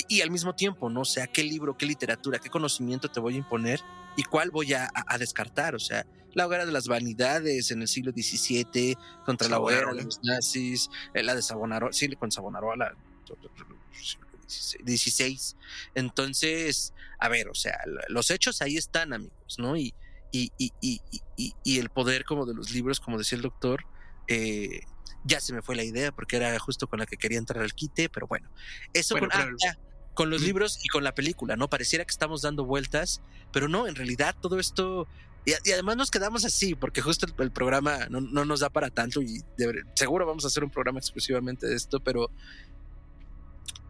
[0.08, 3.38] y, al mismo tiempo, no sé, qué libro, qué literatura, qué conocimiento te voy a
[3.38, 3.80] imponer
[4.16, 5.76] y cuál voy a, descartar.
[5.76, 10.04] O sea, la hoguera de las vanidades en el siglo XVII, contra la hoguera de
[10.04, 12.94] los nazis, eh, la de Savonarola, sí, con Savonarola,
[14.84, 15.56] 16.
[15.94, 19.76] Entonces, a ver, o sea, los hechos ahí están, amigos, ¿no?
[19.76, 19.94] Y,
[20.32, 23.84] y, y, y, y el poder como de los libros, como decía el doctor,
[24.28, 24.80] eh,
[25.24, 27.74] ya se me fue la idea porque era justo con la que quería entrar al
[27.74, 28.50] quite, pero bueno,
[28.92, 29.48] eso con, ah,
[30.12, 31.68] con, los libros y con la película, ¿no?
[31.70, 35.08] Pareciera que estamos dando vueltas, pero no, en realidad todo esto...
[35.44, 39.20] Y, además nos quedamos así, porque justo el, programa no, no, nos da para tanto
[39.20, 39.42] y
[39.94, 42.30] seguro vamos a hacer un programa exclusivamente de esto, pero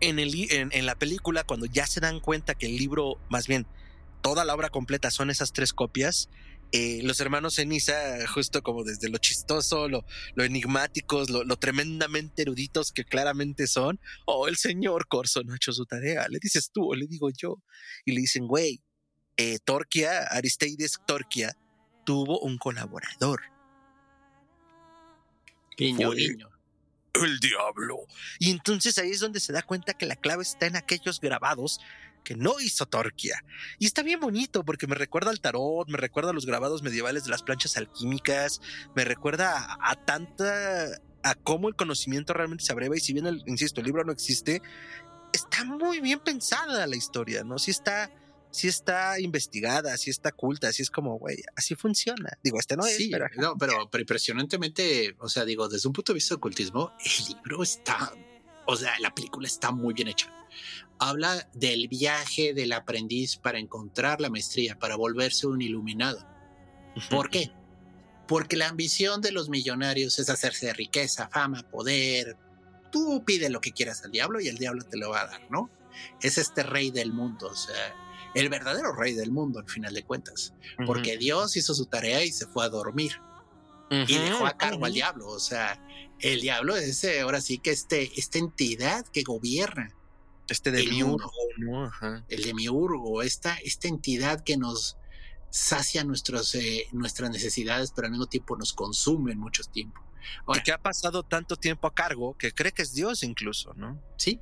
[0.00, 3.66] en, el, en, la película, cuando ya se dan cuenta que el libro, más bien,
[4.22, 6.28] toda la obra completa son esas tres copias,
[6.72, 12.90] eh, los hermanos Ceniza, justo como desde lo chistoso, lo, lo enigmáticos, lo, tremendamente eruditos
[12.90, 16.90] que claramente son, oh, el señor Corso no ha hecho su tarea, le dices tú
[16.90, 17.62] o le digo yo,
[18.04, 18.82] y le dicen, güey,
[19.36, 21.56] eh, Torquia, Aristeides Torquia,
[22.04, 23.42] tuvo un colaborador.
[25.76, 26.54] Guiño, guiño
[27.22, 28.06] el diablo.
[28.38, 31.80] Y entonces ahí es donde se da cuenta que la clave está en aquellos grabados
[32.24, 33.44] que no hizo Torquia.
[33.78, 37.24] Y está bien bonito porque me recuerda al tarot, me recuerda a los grabados medievales
[37.24, 38.60] de las planchas alquímicas,
[38.94, 43.42] me recuerda a, tanta a cómo el conocimiento realmente se abreva y si bien, el,
[43.46, 44.62] insisto, el libro no existe,
[45.32, 47.58] está muy bien pensada la historia, ¿no?
[47.58, 48.10] Sí está
[48.54, 52.38] si está investigada, si está culta, si es como, güey, así funciona.
[52.40, 56.12] Digo, este no es, sí, pero, no, pero, impresionantemente, o sea, digo, desde un punto
[56.12, 58.12] de vista de ocultismo, el libro está,
[58.64, 60.32] o sea, la película está muy bien hecha.
[61.00, 66.24] Habla del viaje del aprendiz para encontrar la maestría, para volverse un iluminado.
[67.10, 67.50] ¿Por qué?
[68.28, 72.36] Porque la ambición de los millonarios es hacerse de riqueza, fama, poder.
[72.92, 75.50] Tú pide lo que quieras al diablo y el diablo te lo va a dar,
[75.50, 75.70] ¿no?
[76.22, 78.03] Es este rey del mundo, o sea,
[78.34, 80.54] el verdadero rey del mundo, al final de cuentas.
[80.86, 83.12] Porque Dios hizo su tarea y se fue a dormir.
[83.90, 85.28] Y dejó a cargo al diablo.
[85.28, 85.80] O sea,
[86.18, 89.94] el diablo es eh, ahora sí que este, esta entidad que gobierna.
[90.48, 91.90] Este demiurgo, ¿no?
[92.28, 94.98] El demiurgo, esta, esta entidad que nos
[95.48, 100.02] sacia nuestros, eh, nuestras necesidades, pero al mismo tiempo nos consume en mucho tiempo.
[100.46, 104.02] Ahora, que ha pasado tanto tiempo a cargo que cree que es Dios incluso, ¿no?
[104.16, 104.40] Sí,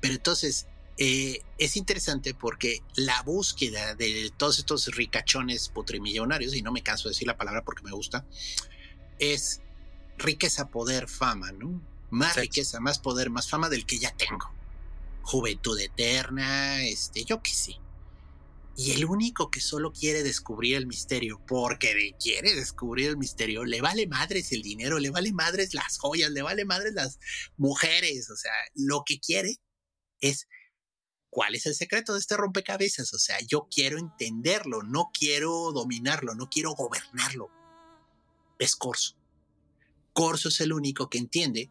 [0.00, 0.66] pero entonces
[0.98, 7.08] eh, es interesante porque la búsqueda de todos estos ricachones putrimillonarios, y no me canso
[7.08, 8.24] de decir la palabra porque me gusta,
[9.18, 9.60] es
[10.16, 11.82] riqueza, poder, fama, ¿no?
[12.10, 14.50] Más riqueza, más poder, más fama del que ya tengo.
[15.22, 17.76] Juventud eterna, este, yo qué sé.
[18.78, 23.80] Y el único que solo quiere descubrir el misterio, porque quiere descubrir el misterio, le
[23.80, 27.18] vale madres el dinero, le vale madres las joyas, le vale madres las
[27.56, 29.56] mujeres, o sea, lo que quiere
[30.20, 30.46] es
[31.36, 33.12] ¿Cuál es el secreto de este rompecabezas?
[33.12, 37.50] O sea, yo quiero entenderlo, no quiero dominarlo, no quiero gobernarlo.
[38.58, 39.18] Es Corso.
[40.14, 41.68] Corso es el único que entiende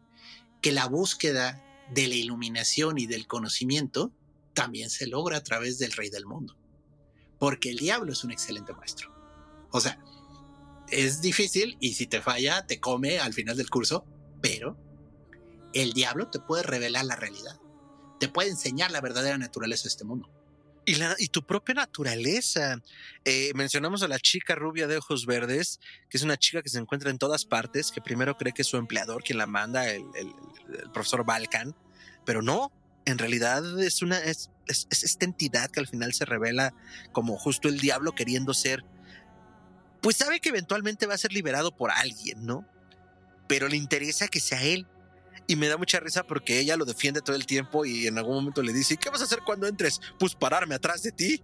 [0.62, 1.60] que la búsqueda
[1.92, 4.12] de la iluminación y del conocimiento
[4.54, 6.56] también se logra a través del rey del mundo.
[7.40, 9.12] Porque el diablo es un excelente maestro.
[9.72, 9.98] O sea,
[10.90, 14.06] es difícil y si te falla, te come al final del curso,
[14.40, 14.78] pero
[15.72, 17.60] el diablo te puede revelar la realidad
[18.18, 20.30] te puede enseñar la verdadera naturaleza de este mundo.
[21.18, 22.80] Y, tu propia naturaleza.
[23.24, 26.78] Eh, mencionamos a la chica rubia de ojos verdes, que es una chica que se
[26.78, 30.04] encuentra en todas partes, que primero cree que es su empleador quien la manda, el,
[30.94, 31.74] profesor Balkan,
[32.24, 32.70] pero no,
[33.04, 36.72] en realidad es una es, esta entidad que al final se revela
[37.10, 38.84] como justo el diablo queriendo ser.
[40.00, 42.64] Pues sabe que eventualmente va a ser liberado por alguien, ¿no?
[43.48, 44.86] Pero le interesa que sea él
[45.46, 48.34] y me da mucha risa porque ella lo defiende todo el tiempo y en algún
[48.34, 50.00] momento le dice, ¿qué vas a hacer cuando entres?
[50.18, 51.42] Pues pararme atrás de ti.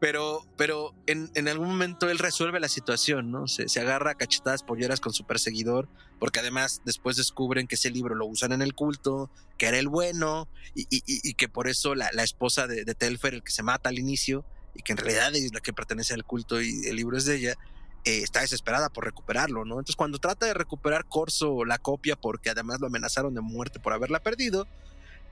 [0.00, 3.46] Pero, pero en, en algún momento él resuelve la situación, ¿no?
[3.46, 5.88] Se, se, agarra a cachetadas polleras con su perseguidor,
[6.18, 9.88] porque además después descubren que ese libro lo usan en el culto, que era el
[9.88, 13.62] bueno, y, y, que por eso la, la esposa de, de Telfer, el que se
[13.62, 16.96] mata al inicio, y que en realidad es la que pertenece al culto y el
[16.96, 17.56] libro es de ella,
[18.04, 19.74] eh, está desesperada por recuperarlo, ¿no?
[19.74, 23.92] Entonces cuando trata de recuperar Corso la copia, porque además lo amenazaron de muerte por
[23.92, 24.66] haberla perdido,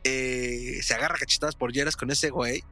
[0.05, 2.63] eh, se agarra cachetadas por lleras con ese güey.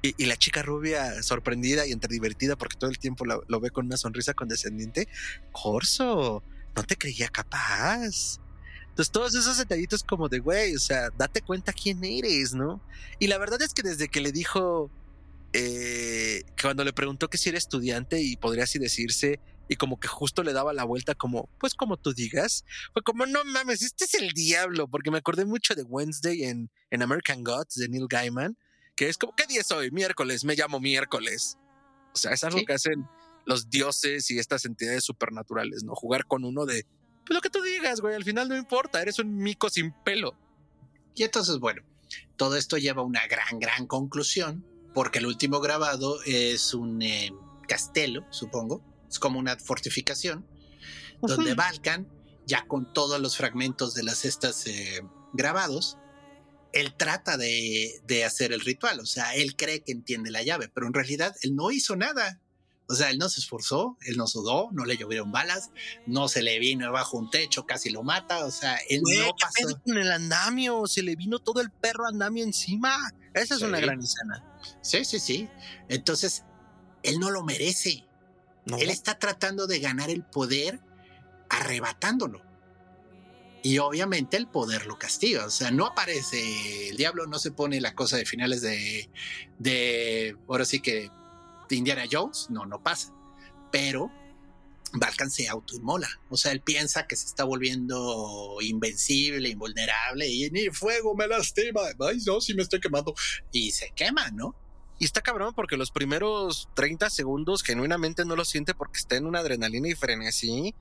[0.00, 3.86] Y, la chica rubia sorprendida y entre divertida porque todo el tiempo lo, ve con
[3.86, 5.08] una sonrisa condescendiente.
[5.50, 6.42] Corso,
[6.76, 8.38] no te creía capaz.
[8.90, 12.80] Entonces todos esos detallitos como de, güey, o sea, date cuenta quién eres, ¿no?
[13.18, 14.88] Y la verdad es que desde que le dijo,
[15.52, 20.08] eh, cuando le preguntó que si era estudiante y podría así decirse, y como que
[20.08, 24.04] justo le daba la vuelta como, pues como tú digas, fue como, no mames, este
[24.04, 28.06] es el diablo, porque me acordé mucho de Wednesday en, en American Gods de Neil
[28.08, 28.56] Gaiman,
[28.96, 29.90] que es como, ¿qué día es hoy?
[29.90, 31.58] Miércoles, me llamo miércoles.
[32.14, 33.06] O sea, es algo que hacen
[33.44, 35.94] los dioses y estas entidades supernaturales, ¿no?
[35.94, 36.84] Jugar con uno de,
[37.24, 40.34] pues lo que tú digas, güey, al final no importa, eres un mico sin pelo.
[41.14, 41.82] Y entonces, bueno,
[42.36, 44.64] todo esto lleva a una gran, gran conclusión,
[44.98, 47.30] porque el último grabado es un eh,
[47.68, 50.44] castelo, supongo, es como una fortificación,
[51.22, 52.08] donde Balkan,
[52.48, 55.98] ya con todos los fragmentos de las cestas eh, grabados,
[56.72, 60.68] él trata de, de, hacer el ritual, o sea, él cree que entiende la llave,
[60.68, 62.40] pero en realidad él no hizo nada.
[62.90, 65.70] O sea, él no se esforzó, él no sudó, no le llovieron balas,
[66.06, 68.44] no se le vino bajo un techo, casi lo mata.
[68.46, 69.78] O sea, él no pasó.
[69.84, 72.96] con el andamio, se le vino todo el perro andamio encima.
[73.34, 73.66] Esa es Sí.
[73.66, 74.42] una gran escena.
[74.80, 75.48] Sí, sí, sí.
[75.88, 76.44] Entonces,
[77.02, 78.04] él no lo merece.
[78.64, 78.78] No.
[78.78, 80.80] Él está tratando de ganar el poder
[81.50, 82.42] arrebatándolo.
[83.62, 85.44] Y obviamente el poder lo castiga.
[85.44, 89.10] O sea, no aparece, el diablo no se pone la cosa de finales de,
[89.58, 91.10] de ahora sí que,
[91.68, 92.48] de Indiana Jones.
[92.50, 93.12] No, no pasa.
[93.70, 94.10] Pero
[94.92, 96.08] Balkan se autoinmola.
[96.30, 101.82] O sea, él piensa que se está volviendo invencible, invulnerable y ni fuego me lastima.
[102.00, 103.14] Ay, no, si me estoy quemando.
[103.52, 104.54] Y se quema, ¿no?
[104.98, 109.26] Y está cabrón porque los primeros 30 segundos genuinamente no lo siente porque está en
[109.26, 110.74] una adrenalina y frenesí.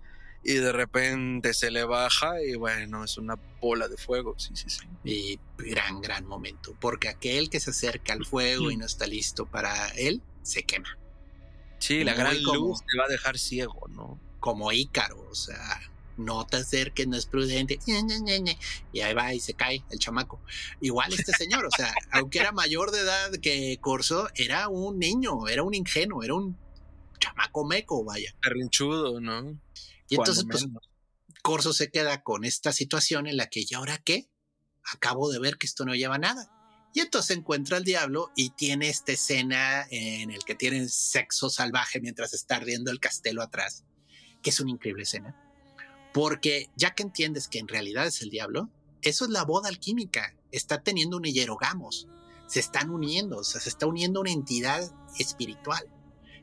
[0.44, 4.36] Y de repente se le baja y bueno, es una bola de fuego.
[4.40, 4.88] Sí, sí, sí.
[5.04, 9.46] Y gran, gran momento, porque aquel que se acerca al fuego y no está listo
[9.46, 10.98] para él, se quema.
[11.80, 14.20] Sí, la Muy gran como- luz te va a dejar ciego, ¿no?
[14.40, 15.80] Como Ícaro, o sea,
[16.18, 17.80] no te acerques, no es prudente.
[18.92, 20.42] Y ahí va y se cae el chamaco.
[20.82, 25.48] Igual este señor, o sea, aunque era mayor de edad que Corso, era un niño,
[25.48, 26.58] era un ingenuo, era un
[27.20, 28.34] chamaco meco, vaya.
[28.42, 29.60] Perrinchudo, ¿no?
[30.10, 30.66] Y entonces, pues.
[31.44, 34.28] Corso se queda con esta situación en la que, ¿y ahora qué?
[34.84, 36.52] Acabo de ver que esto no lleva a nada.
[36.98, 42.02] Y entonces encuentra al diablo y tiene esta escena en el que tienen sexo salvaje
[42.02, 43.84] mientras está ardiendo el castelo atrás,
[44.42, 45.40] que es una increíble escena.
[46.12, 48.72] Porque ya que entiendes que en realidad es el diablo,
[49.04, 50.36] eso es la boda alquímica.
[50.52, 52.08] Está teniendo un hierogamos.
[52.48, 55.88] Se están uniendo, o sea, se está uniendo una entidad espiritual.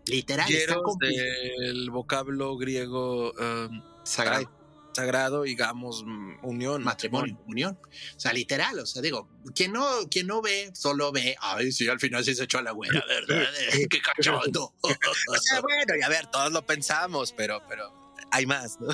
[0.06, 4.53] Literal, está Hieros compli- del vocablo griego um, sagrado.
[4.94, 7.78] Sagrado y gamos mm, unión, matrimonio, unión.
[8.16, 11.88] O sea, literal, o sea, digo, quien no, quien no ve, solo ve, ay, sí,
[11.88, 13.46] al final sí se echó a la güera, ¿verdad?
[13.90, 14.74] Qué cachondo.
[14.82, 17.92] O sea, bueno, y a ver, todos lo pensamos, pero, pero
[18.30, 18.88] hay más, ¿no?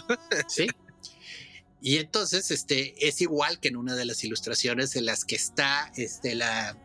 [0.49, 0.67] sí.
[1.83, 5.91] Y entonces, este, es igual que en una de las ilustraciones en las que está,
[5.97, 6.77] este, la,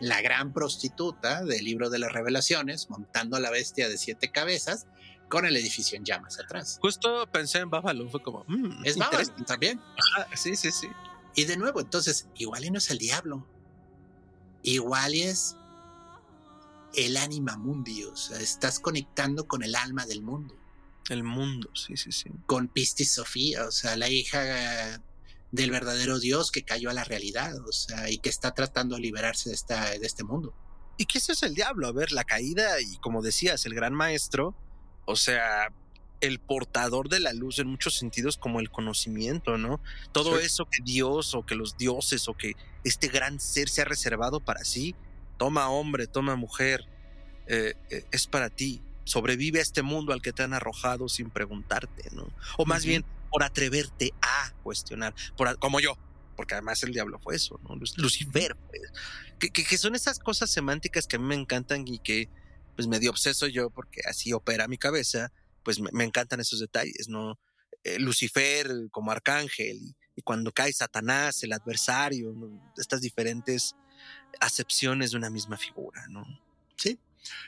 [0.00, 4.86] la gran prostituta del libro de las revelaciones montando a la bestia de siete cabezas
[5.30, 6.78] con el edificio en llamas atrás.
[6.82, 8.98] Justo pensé en Babylon, fue como, mm, Es.
[8.98, 9.80] Babylon también.
[10.18, 10.88] Ah, sí, sí, sí.
[11.34, 13.46] Y de nuevo, entonces, igual y no es el diablo.
[14.62, 15.56] Igual y es
[16.94, 18.04] el ánima mundi.
[18.04, 20.56] O sea, estás conectando con el alma del mundo.
[21.08, 22.30] El mundo, sí, sí, sí.
[22.46, 25.00] Con Pistis Sofía, o sea, la hija
[25.50, 29.02] del verdadero Dios que cayó a la realidad, o sea, y que está tratando de
[29.02, 30.54] liberarse de, esta, de este mundo.
[30.98, 31.88] ¿Y qué eso es el diablo?
[31.88, 34.54] A ver, la caída y como decías, el gran maestro,
[35.10, 35.72] o sea,
[36.20, 39.80] el portador de la luz en muchos sentidos como el conocimiento, ¿no?
[40.12, 40.46] Todo Sí.
[40.46, 42.52] eso que Dios o que los dioses o que
[42.84, 44.94] este gran ser se ha reservado para sí,
[45.38, 46.84] toma hombre, toma mujer,
[47.46, 48.82] eh, eh, es para ti.
[49.04, 52.28] Sobrevive a este mundo al que te han arrojado sin preguntarte, ¿no?
[52.58, 55.96] O más bien por atreverte a cuestionar, por a- como yo,
[56.36, 57.76] porque además el diablo fue eso, ¿no?
[57.76, 58.82] Lu- Lucifer, pues,
[59.38, 62.28] que, que- que son esas cosas semánticas que a mí me encantan y que
[62.80, 65.30] pues medio obseso yo porque así opera mi cabeza,
[65.62, 67.38] pues me, me encantan esos detalles, ¿no?
[67.84, 72.72] Eh, Lucifer como arcángel y, y cuando cae Satanás, el adversario, ¿no?
[72.78, 73.74] estas diferentes
[74.40, 76.24] acepciones de una misma figura, ¿no?
[76.76, 76.98] Sí.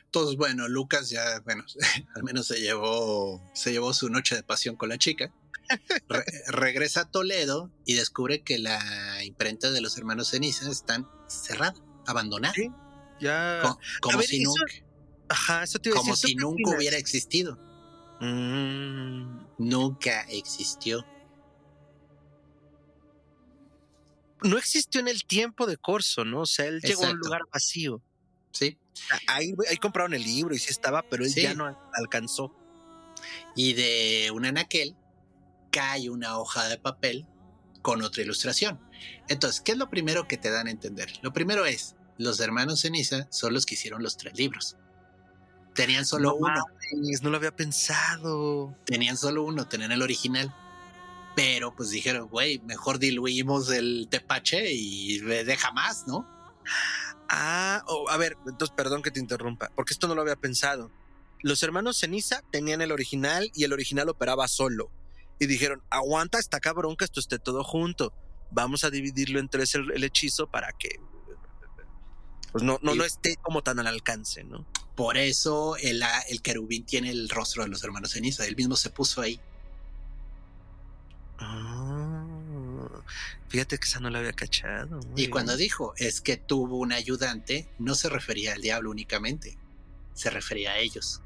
[0.04, 1.64] Entonces, bueno, Lucas ya, bueno,
[2.14, 5.32] al menos se llevó, se llevó su noche de pasión con la chica.
[6.10, 11.74] Re- regresa a Toledo y descubre que la imprenta de los hermanos Ceniza están cerrada,
[12.06, 12.52] abandonada.
[12.54, 12.68] Sí,
[13.20, 13.60] Ya.
[13.62, 14.72] Co- como ver, si eso nunca,
[15.32, 16.74] Ajá, eso te iba a como decir, ¿tú si nunca opinas?
[16.78, 17.58] hubiera existido.
[18.20, 21.04] Mm, Nunca existió.
[24.44, 26.40] no existió en el tiempo de Corso, ¿no?
[26.40, 28.02] O sea, él llegó a un lugar vacío.
[28.50, 28.76] ¿sí?
[29.28, 31.42] Ahí, ahí compraron el libro y sí estaba, pero él Sí.
[31.42, 32.52] ya no alcanzó.
[33.54, 34.96] Y de un anaquel
[35.70, 37.26] cae una hoja de papel
[37.82, 38.80] con otra ilustración.
[39.28, 41.12] Entonces, ¿qué es lo primero que te dan a entender?
[41.22, 44.76] Lo primero es, los hermanos Ceniza son los que hicieron los tres libros.
[45.74, 48.76] Tenían solo No uno, mames, no lo había pensado.
[48.84, 50.54] tenían solo uno, tenían el original.
[51.34, 56.28] Pero pues dijeron, güey, mejor diluimos el tepache y deja más, ¿no?
[57.28, 60.90] Ah, oh, a ver, entonces perdón que te interrumpa, porque esto no lo había pensado.
[61.40, 64.90] Los hermanos Ceniza tenían el original y el original operaba solo.
[65.38, 68.12] Y dijeron, aguanta esta cabrón que esto esté todo junto.
[68.50, 71.00] Vamos a dividirlo en tres el, el hechizo para que
[72.52, 74.66] pues no, no, no esté como tan al alcance, ¿no?
[74.94, 78.46] Por eso el, a- el querubín tiene el rostro de los hermanos ceniza.
[78.46, 79.40] Él mismo se puso ahí.
[81.38, 82.88] Ah,
[83.48, 85.00] fíjate que esa no la había cachado.
[85.00, 89.56] muy Y cuando dijo es que tuvo un ayudante, no se refería al diablo únicamente.
[90.14, 91.20] Se refería a ellos.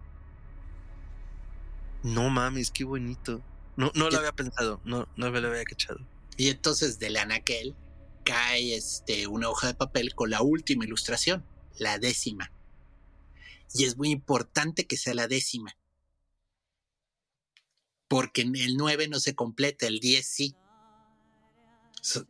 [2.03, 3.43] No mames, qué bonito.
[3.77, 5.99] No, no lo había pensado, no, no me lo había cachado.
[6.37, 7.75] Y entonces del anaquel
[8.27, 11.47] cae este, una hoja de papel con la última ilustración,
[11.79, 12.53] la décima.
[13.73, 15.77] Y es muy importante que sea la décima.
[18.09, 20.55] Porque el 9 no se completa, el 10 sí.
[22.03, 22.27] So-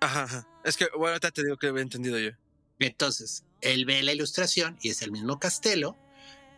[0.00, 0.48] Ajá, ajá.
[0.64, 2.32] Es que, bueno, ahorita te digo que había entendido yo.
[2.80, 5.96] Entonces, él ve la ilustración y es el mismo castelo,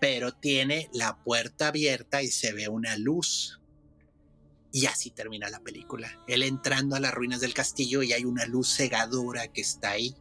[0.00, 3.60] pero tiene la puerta abierta y se ve una luz.
[4.76, 6.22] Y así termina la película.
[6.28, 10.14] Él entrando a las ruinas del castillo y hay una luz cegadora que está ahí.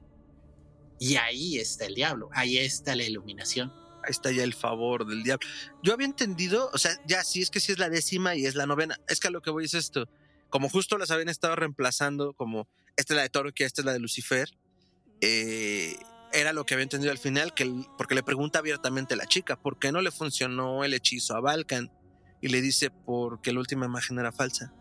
[0.98, 3.74] Y ahí está el diablo, ahí está la iluminación.
[4.02, 5.46] Ahí está ya el favor del diablo.
[5.84, 8.56] Yo había entendido, o sea, ya sí es que sí es la décima y es
[8.56, 8.98] la novena.
[9.10, 10.08] Es que a lo que voy es esto.
[10.50, 13.92] Como justo las habían estado reemplazando, como esta es la de Torquia, esta es la
[13.92, 14.58] de Lucifer,
[15.20, 15.98] eh,
[16.32, 19.58] era lo que había entendido al final, que porque le pregunta abiertamente a la chica,
[19.58, 21.92] ¿por qué no le funcionó el hechizo a Balkan?
[22.46, 24.72] Y le dice, porque la última imagen era falsa.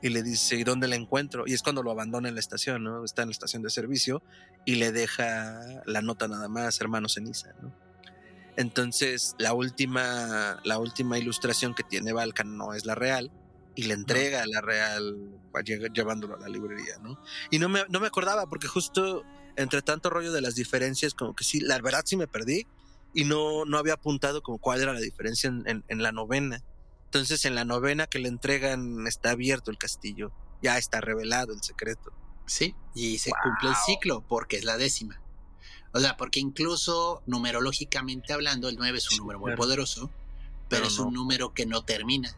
[0.00, 1.44] Y le dice, ¿y dónde la encuentro?
[1.46, 3.04] Y es cuando lo abandona en la estación, ¿no?
[3.04, 4.22] Está en la estación de servicio
[4.64, 7.70] y le deja la nota nada más, hermano ceniza, ¿no?
[8.56, 13.30] Entonces, la última, la última ilustración que tiene Balkan no es la real
[13.74, 15.14] y le entrega la real
[15.52, 17.18] lle- llevándolo a la librería, ¿no?
[17.50, 19.22] Y no me, no me acordaba porque justo
[19.56, 22.66] entre tanto rollo de las diferencias, como que sí, la verdad sí me perdí
[23.12, 26.62] y no, no había apuntado como cuál era la diferencia en, en- en la novena.
[27.16, 31.62] Entonces, en la novena que le entregan está abierto el castillo, ya está revelado el
[31.62, 32.12] secreto.
[32.46, 35.20] Sí, y se cumple el ciclo porque es la décima.
[35.92, 39.62] O sea, porque incluso numerológicamente hablando, el 9 es un Sí, número muy claro.
[39.62, 40.10] poderoso,
[40.68, 41.06] pero, Pero es no.
[41.06, 42.36] un número que no termina.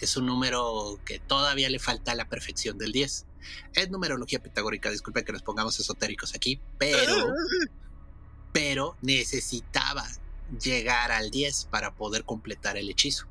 [0.00, 3.26] Es un número que todavía le falta la perfección del 10.
[3.74, 7.32] Es numerología pitagórica, disculpe que nos pongamos esotéricos aquí, pero,
[8.52, 10.06] pero necesitaba
[10.62, 13.26] llegar al 10 para poder completar el hechizo.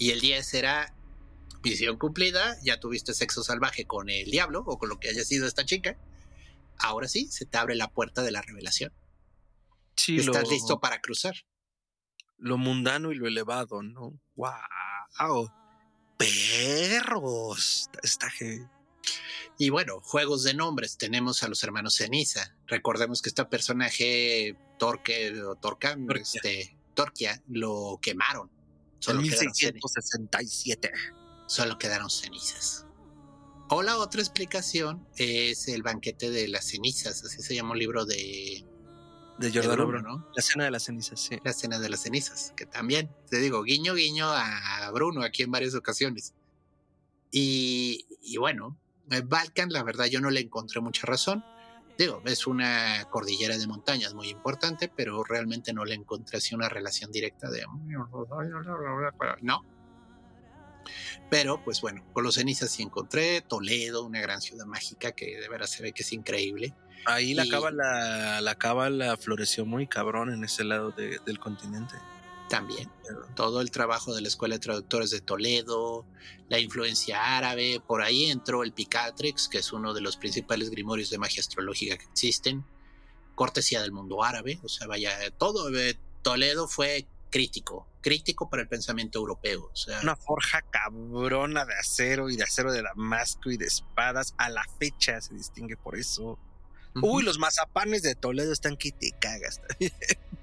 [0.00, 0.92] Y el 10 era
[1.62, 5.46] misión cumplida, ya tuviste sexo salvaje con el diablo o con lo que haya sido
[5.46, 5.96] esta chica.
[6.78, 8.92] Ahora sí, se te abre la puerta de la revelación.
[9.96, 11.34] Sí, Estás lo- listo para cruzar.
[12.38, 14.18] lo mundano y lo elevado, ¿no?
[14.36, 15.50] ¡Wow!
[16.16, 17.90] ¡Perros!
[18.02, 18.66] Está heavy.
[19.58, 20.96] Y bueno, juegos de nombres.
[20.96, 22.56] Tenemos a los hermanos Ceniza.
[22.66, 26.22] Recordemos que este personaje, Torque o Torca, Torquia.
[26.22, 28.50] este, Torquia, lo quemaron.
[29.00, 30.90] En Solo quedaron, ceni- 1667.
[31.46, 32.86] solo quedaron cenizas.
[33.70, 38.04] O la otra explicación es el banquete de las cenizas, así se llama un libro
[38.04, 38.66] de,
[39.38, 40.16] De Giordano Bruno.
[40.18, 40.28] ¿no?
[40.34, 41.38] La cena de las cenizas, sí.
[41.44, 45.50] La cena de las cenizas, que también, te digo, guiño, guiño a Bruno aquí en
[45.50, 46.34] varias ocasiones.
[47.30, 48.76] Y, y bueno,
[49.24, 51.44] Balkan, la verdad, yo no le encontré mucha razón.
[52.00, 56.66] Digo, es una cordillera de montañas muy importante, pero realmente no le encontré así una
[56.66, 57.62] relación directa de...
[59.42, 59.62] No.
[61.28, 65.46] Pero, pues bueno, con los cenizas sí encontré Toledo, una gran ciudad mágica que de
[65.50, 66.74] veras se ve que es increíble.
[67.04, 71.96] Ahí la Y- cábala, la cábala floreció muy cabrón en ese lado de- del continente.
[72.50, 72.90] También.
[73.36, 76.04] todo el trabajo de la Escuela de Traductores de Toledo,
[76.48, 81.10] la influencia árabe, por ahí entró el Picatrix, que es uno de los principales grimorios
[81.10, 82.64] de magia astrológica que existen,
[83.36, 88.68] cortesía del mundo árabe, o sea, vaya, todo, eh, Toledo fue crítico, crítico para el
[88.68, 93.56] pensamiento europeo, o sea, Una forja cabrona de acero y de acero de damasco y
[93.56, 94.34] de espadas.
[94.36, 96.38] A la fecha se distingue por eso.
[97.00, 99.60] Uy, los mazapanes de Toledo están que te cagas.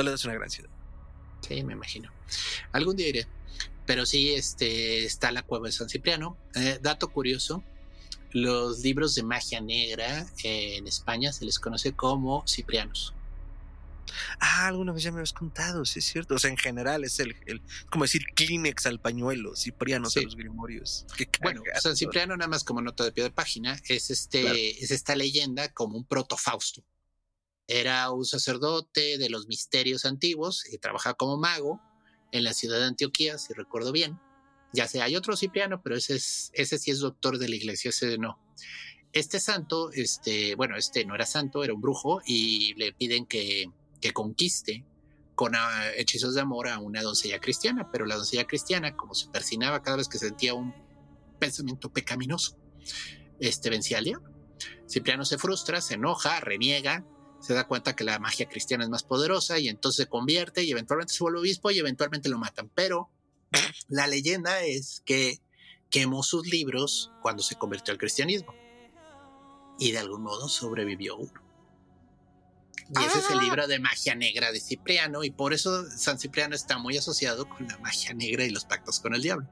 [0.00, 0.70] Toledo es una gran ciudad.
[1.46, 2.10] sí, me imagino.
[2.72, 3.26] Algún día iré,
[3.84, 6.38] pero sí, este, está la cueva de San Cipriano.
[6.54, 7.62] Eh, dato curioso,
[8.32, 13.12] los libros de magia negra eh, en España se les conoce como ciprianos.
[14.40, 16.34] Ah, alguna vez ya me habías contado, sí es cierto.
[16.34, 20.20] O sea, en general es el, el como decir Kleenex al pañuelo, Cipriano Sí.
[20.20, 21.04] de los Grimorios.
[21.42, 21.62] Bueno.
[21.80, 24.56] San Cipriano, nada más como nota de pie de página, es, este, Claro.
[24.58, 26.82] es esta leyenda como un protofausto.
[27.72, 31.80] Era un sacerdote de los misterios antiguos y trabajaba como mago
[32.32, 34.18] en la ciudad de Antioquía, si recuerdo bien.
[34.72, 37.90] Ya sé, hay otro Cipriano, pero ese, es, ese sí es doctor de la iglesia,
[37.90, 38.40] ese no.
[39.12, 43.66] Este santo, este, bueno, este no era santo, era un brujo y le piden que,
[44.00, 44.84] que conquiste
[45.36, 49.28] con ah, hechizos de amor a una doncella cristiana, pero la doncella cristiana, como se
[49.28, 50.74] persinaba cada vez que sentía un
[51.38, 52.56] pensamiento pecaminoso,
[53.38, 54.28] este vencía al diablo.
[54.88, 57.06] Cipriano se frustra, se enoja, reniega,
[57.40, 60.70] se da cuenta que la magia cristiana es más poderosa y entonces se convierte y
[60.70, 62.70] eventualmente se vuelve obispo y eventualmente lo matan.
[62.74, 63.10] Pero
[63.88, 65.40] la leyenda es que
[65.90, 68.54] quemó sus libros cuando se convirtió al cristianismo
[69.78, 71.50] y de algún modo sobrevivió uno.
[72.92, 73.42] Y ese es el ah.
[73.42, 77.68] libro de magia negra de Cipriano y por eso San Cipriano está muy asociado con
[77.68, 79.48] la magia negra y los pactos con el diablo.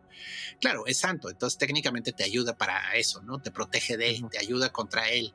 [0.61, 3.41] Claro, es santo, entonces técnicamente te ayuda para eso, ¿no?
[3.41, 5.35] Te protege de él, te ayuda contra él.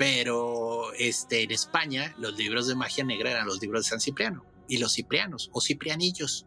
[0.00, 4.46] Pero este, en España los libros de magia negra eran los libros de San Cipriano
[4.66, 6.46] y los ciprianos o ciprianillos.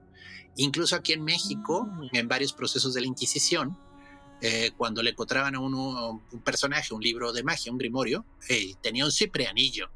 [0.56, 2.08] Incluso aquí en México, mm.
[2.14, 3.78] en varios procesos de la Inquisición,
[4.42, 8.74] eh, cuando le encontraban a uno un personaje, un libro de magia, un grimorio, eh,
[8.82, 9.92] tenía un ciprianillo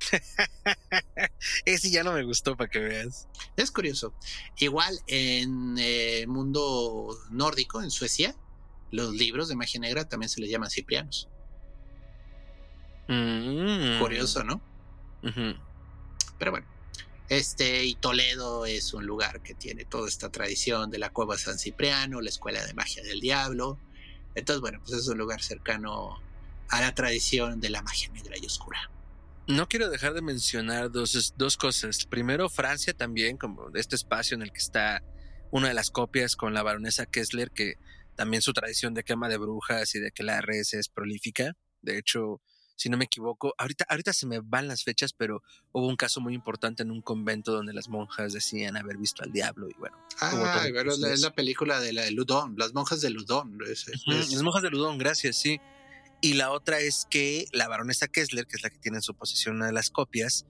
[1.64, 3.28] Ese ya no me gustó para que veas.
[3.56, 4.12] Es curioso.
[4.58, 8.36] Igual en el mundo nórdico, en Suecia,
[8.90, 11.30] los libros de magia negra también se les llaman ciprianos.
[13.10, 13.98] Mm.
[13.98, 14.62] Curioso, ¿no?
[16.38, 16.66] Pero bueno.
[17.28, 21.58] Este, y Toledo es un lugar que tiene toda esta tradición de la cueva San
[21.58, 23.78] Cipriano, la escuela de magia del diablo.
[24.34, 26.20] Entonces, bueno, pues es un lugar cercano
[26.68, 28.90] a la tradición de la magia negra y oscura.
[29.46, 32.04] No quiero dejar de mencionar dos, dos cosas.
[32.04, 35.02] Primero, Francia también, como este espacio en el que está
[35.52, 37.74] una de las copias con la baronesa Kessler, que
[38.16, 41.56] también su tradición de quema de brujas y de que la res es prolífica.
[41.80, 42.40] De hecho,
[42.80, 46.18] si no me equivoco, ahorita, ahorita se me van las fechas, pero hubo un caso
[46.22, 49.98] muy importante en un convento donde las monjas decían haber visto al diablo y bueno.
[50.18, 53.58] Ah, pero es la película de la de Ludón, las monjas de Ludón.
[54.06, 55.60] Las monjas de Ludón, gracias, sí.
[56.22, 59.14] Y la otra es que la baronesa Kessler, que es la que tiene en su
[59.14, 60.46] posición una de las copias,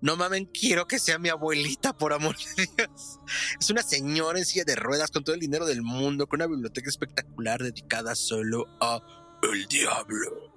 [0.00, 3.20] no mamen, quiero que sea mi abuelita, por amor de Dios.
[3.60, 6.46] Es una señora en silla de ruedas con todo el dinero del mundo, con una
[6.46, 9.02] biblioteca espectacular dedicada solo a
[9.42, 10.55] el diablo.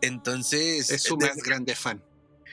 [0.00, 0.90] Entonces.
[0.90, 2.02] Es su más grande fan.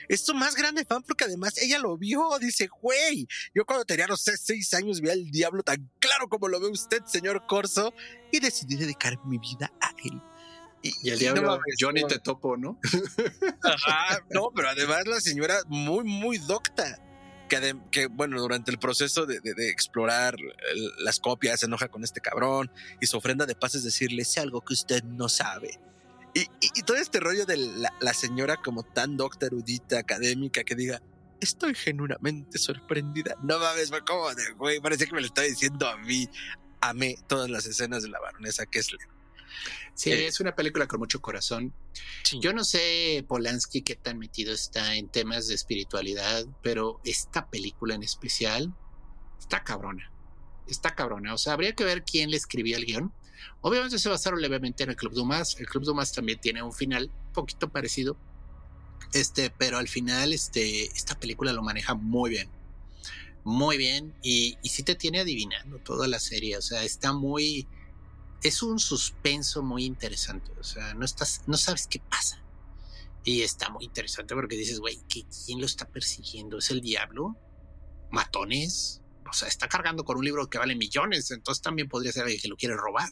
[0.08, 2.38] Es su más grande fan porque además ella lo vio.
[2.40, 6.60] Dice, güey, yo cuando tenía los seis años vi al diablo tan claro como lo
[6.60, 7.94] ve usted, señor Corso,
[8.32, 10.22] y decidí dedicar mi vida a él.
[10.82, 12.80] Y, el diablo, Johnny te topo, ¿no?
[13.64, 17.02] Ajá, no, pero además la señora muy, muy docta.
[17.50, 19.40] Que, que bueno, durante el proceso de,
[19.70, 20.36] explorar
[20.98, 24.40] las copias se enoja con este cabrón y su ofrenda de paz es decirle, sé
[24.40, 25.80] algo que usted no sabe.
[26.38, 31.02] Y, todo este rollo de la, señora como tan docta, erudita, académica, que diga,
[31.40, 33.36] estoy genuinamente sorprendida.
[33.42, 36.30] No mames, como de, güey, parece que me lo está diciendo a mí.
[36.82, 39.00] Amé todas las escenas de la baronesa Kessler.
[39.94, 41.74] Sí, eh, es una película con mucho corazón.
[42.42, 47.96] Yo no sé Polanski qué tan metido está en temas de espiritualidad, pero esta película
[47.96, 48.76] en especial
[49.40, 50.12] está cabrona.
[50.68, 51.34] Está cabrona.
[51.34, 53.14] O sea, habría que ver quién le escribió el guion.
[53.62, 55.60] Obviamente se basaron levemente en el Club Dumas.
[55.60, 58.18] El Club Dumas también tiene un final un poquito parecido.
[59.14, 62.50] Este, pero al final, este, esta película lo maneja muy bien.
[63.44, 64.14] Muy bien.
[64.22, 66.58] Y, y sí te tiene adivinando toda la serie.
[66.58, 67.68] O sea, está muy
[68.48, 70.52] es un suspenso muy interesante.
[70.60, 72.42] O sea, no estás, no sabes qué pasa.
[73.24, 76.60] Y está muy interesante porque dices, güey, ¿quién lo está persiguiendo?
[76.60, 77.36] ¿Es el diablo?
[78.12, 79.02] ¿Matones?
[79.28, 82.40] O sea, está cargando con un libro que vale millones, entonces también podría ser alguien
[82.40, 83.10] que lo quiere robar.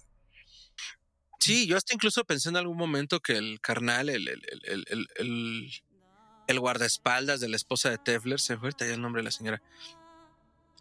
[1.39, 5.69] Sí, yo hasta incluso pensé en algún momento que el carnal, el, el, el,
[6.47, 9.61] el guardaespaldas de la esposa de Tefler, se fue ya el nombre de la señora,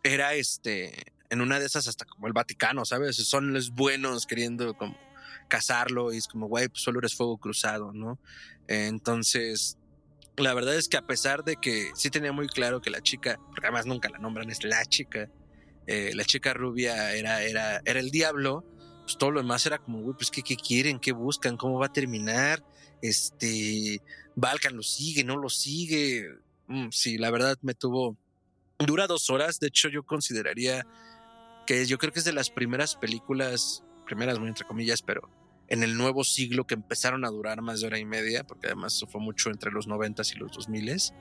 [0.04, 3.16] era este en una de esas hasta como el Vaticano, ¿sabes?
[3.16, 4.98] Son los buenos queriendo como
[5.48, 8.18] casarlo y es como, güey, pues solo eres fuego cruzado, ¿no?
[8.68, 9.76] entonces,
[10.36, 13.38] la verdad es que a pesar de que sí tenía muy claro que la chica,
[13.48, 15.28] porque además nunca la nombran, es la chica,
[15.86, 18.64] eh, la chica rubia era, era, era el diablo,
[19.12, 20.98] pues todo lo demás era como, güey, pues ¿qué, quieren?
[20.98, 21.58] ¿Qué buscan?
[21.58, 22.64] ¿Cómo va a terminar?
[23.02, 24.00] Este,
[24.36, 26.30] Balkan lo sigue, no lo sigue.
[26.66, 28.16] Mm, sí, la verdad me tuvo...
[28.78, 30.86] Dura dos horas, de hecho yo consideraría
[31.66, 35.28] que yo creo que es de las primeras películas, primeras muy entre comillas, pero
[35.68, 38.94] en el nuevo siglo que empezaron a durar más de hora y media, porque además
[38.94, 41.12] eso fue mucho entre los noventas y los dos miles,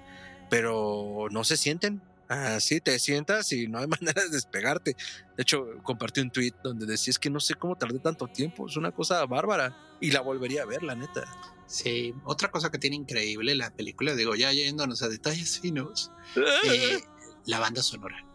[0.50, 2.02] pero no se sienten.
[2.32, 4.95] Así te sientas y no hay manera de despegarte.
[5.36, 8.67] De hecho, compartí un tweet donde decía es que no sé cómo tardé tanto tiempo,
[8.67, 11.25] es una cosa bárbara y la volvería a ver, la neta.
[11.67, 17.01] Sí, otra cosa que tiene increíble la película, digo, ya yéndonos a detalles finos, eh,
[17.47, 18.25] la banda sonora.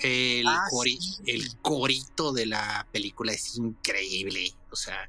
[0.00, 0.64] El, ah,
[1.26, 4.54] el corito de la película es increíble.
[4.72, 5.08] O sea,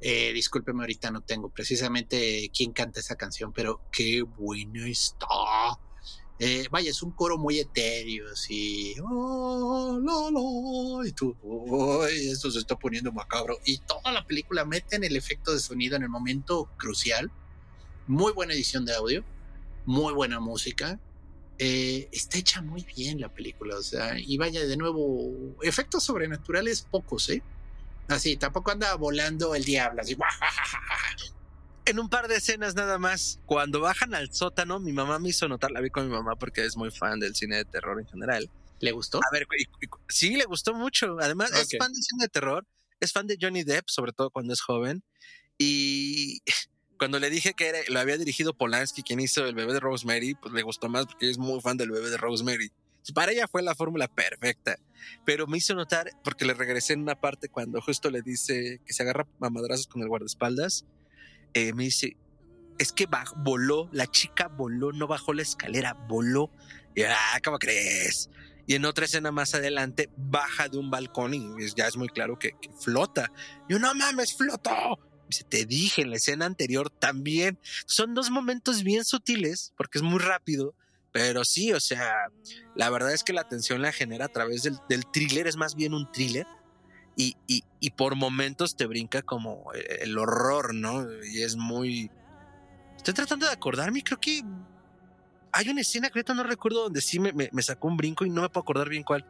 [0.00, 5.26] eh, discúlpeme, ahorita no tengo precisamente quién canta esa canción, pero qué buena está.
[6.44, 8.96] Eh, vaya, es un coro muy etéreo, así.
[9.00, 13.58] Oh, lo, lo, y tú, uy, esto se está poniendo macabro.
[13.64, 17.30] Y toda la película mete en el efecto de sonido en el momento crucial.
[18.08, 19.24] Muy buena edición de audio,
[19.86, 20.98] muy buena música.
[21.58, 26.82] Eh, está hecha muy bien la película, o sea, y vaya de nuevo, efectos sobrenaturales
[26.82, 27.40] pocos, ¿eh?
[28.08, 30.16] Así, tampoco anda volando el diablo, así.
[31.84, 35.48] En un par de escenas nada más, cuando bajan al sótano, mi mamá me hizo
[35.48, 38.06] notar, la vi con mi mamá porque es muy fan del cine de terror en
[38.06, 38.48] general.
[38.78, 39.18] ¿Le gustó?
[39.18, 39.46] A ver,
[40.08, 41.16] sí, le gustó mucho.
[41.20, 42.66] Además, es fan del cine de terror,
[43.00, 45.02] es fan de Johnny Depp, sobre todo cuando es joven.
[45.58, 46.42] Y
[46.98, 50.34] cuando le dije que era, lo había dirigido Polanski, quien hizo El bebé de Rosemary,
[50.34, 52.70] pues le gustó más porque es muy fan del bebé de Rosemary.
[53.12, 54.78] Para ella fue la fórmula perfecta,
[55.24, 58.92] pero me hizo notar, porque le regresé en una parte cuando justo le dice que
[58.92, 60.84] se agarra a madrazos con el guardaespaldas,
[61.54, 62.16] eh, me dice,
[62.78, 66.50] es que voló, la chica voló, no bajó la escalera, voló.
[66.94, 68.28] Y, ah, ¿cómo crees?
[68.66, 72.38] Y en otra escena más adelante baja de un balcón y ya es muy claro
[72.38, 73.30] que, flota.
[73.68, 74.98] Y yo, no mames, flotó.
[75.28, 77.58] Dice, te dije en la escena anterior también.
[77.86, 80.74] Son dos momentos bien sutiles porque es muy rápido,
[81.12, 82.12] pero sí, o sea,
[82.74, 85.74] la verdad es que la atención la genera a través del, del thriller, es más
[85.74, 86.46] bien un thriller.
[87.14, 91.06] Y, y, y, por momentos te brinca como el horror, ¿no?
[91.24, 92.10] Y es muy...
[92.96, 94.42] Estoy tratando de acordarme, creo que
[95.52, 98.42] hay una escena que no recuerdo donde sí me, me, sacó un brinco y no
[98.42, 99.26] me puedo acordar bien cuál.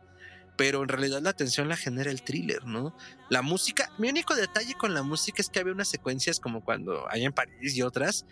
[0.56, 2.94] Pero en realidad la atención la genera el thriller, ¿no?
[3.28, 7.10] La música, mi único detalle con la música es que había unas secuencias como cuando
[7.10, 8.26] hay en París y otras,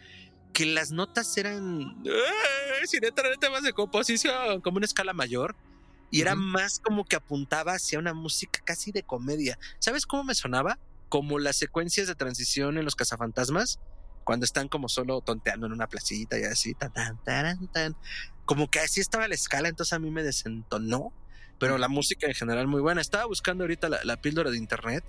[0.52, 1.96] que las notas eran
[2.86, 5.56] sin entrar en temas de composición, como una escala mayor.
[6.10, 9.58] Y era más como que apuntaba hacia una música casi de comedia.
[9.78, 10.78] ¿Sabes cómo me sonaba?
[11.08, 13.78] Como las secuencias de transición en los cazafantasmas,
[14.24, 17.96] cuando están como solo tonteando en una placita y así, tan, tan, tan, tan.
[18.44, 21.12] Como que así estaba la escala, entonces a mí me desentonó.
[21.58, 23.00] Pero la música en general muy buena.
[23.00, 25.04] Estaba buscando ahorita la, la píldora de internet.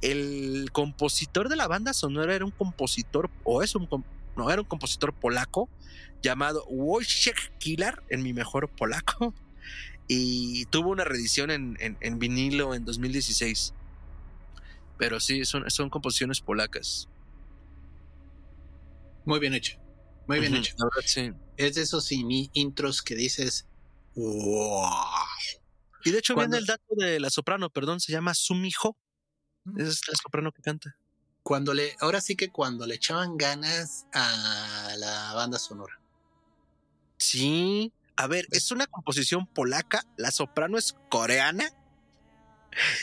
[0.00, 3.88] El compositor de la banda sonora era un compositor, o es un,
[4.36, 5.68] no, era un compositor polaco
[6.22, 9.34] llamado Wojciech Killer, en mi mejor polaco,
[10.08, 13.74] y tuvo una reedición en, en, vinilo en 2016.
[14.96, 17.08] Pero sí, son, son composiciones polacas.
[19.24, 19.78] Muy bien hecho.
[20.26, 20.74] Muy bien hecho.
[21.56, 23.66] Es de esos intros que dices,
[24.14, 24.90] wow.
[26.04, 28.96] Y de hecho viene el dato de la soprano, perdón, se llama Sumijo.
[29.64, 29.80] Mm.
[29.80, 30.96] Es la soprano que canta
[31.48, 35.98] cuando le, ahora sí que cuando le echaban ganas a la banda sonora.
[37.16, 41.70] Sí, a ver, es una composición polaca, la soprano es coreana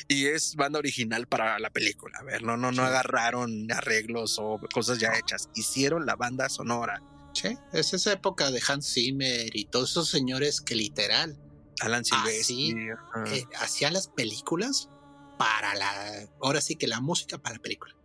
[0.10, 2.20] y es banda original para la película.
[2.20, 7.02] A ver, no, no, no agarraron arreglos o cosas ya hechas, hicieron la banda sonora.
[7.34, 11.38] Sí, es esa época de Hans Zimmer y todos esos señores que literal
[11.80, 12.76] Alan Silvestri
[13.26, 14.90] eh, hacían las películas
[15.38, 17.96] para la, ahora sí que la música para la película.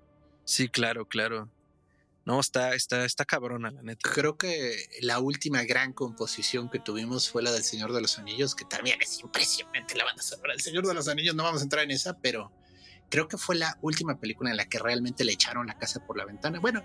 [0.45, 1.51] Sí, claro, claro.
[2.27, 4.11] No, está, está, está cabrona, la neta.
[4.11, 8.55] Creo que la última gran composición que tuvimos fue la del Señor de los Anillos,
[8.55, 11.35] que también es impresionante la banda sonora del Señor de los Anillos.
[11.35, 12.53] No vamos a entrar en esa, pero
[13.11, 16.17] creo que fue la última película en la que realmente le echaron la casa por
[16.17, 16.61] la ventana.
[16.61, 16.83] Bueno,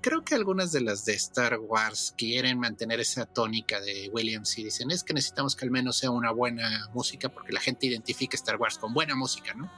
[0.00, 4.64] creo que algunas de las de Star Wars quieren mantener esa tónica de Williams y
[4.64, 8.36] dicen es que necesitamos que al menos sea una buena música porque la gente identifica
[8.36, 9.70] Star Wars con buena música, ¿no?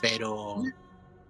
[0.00, 0.62] Pero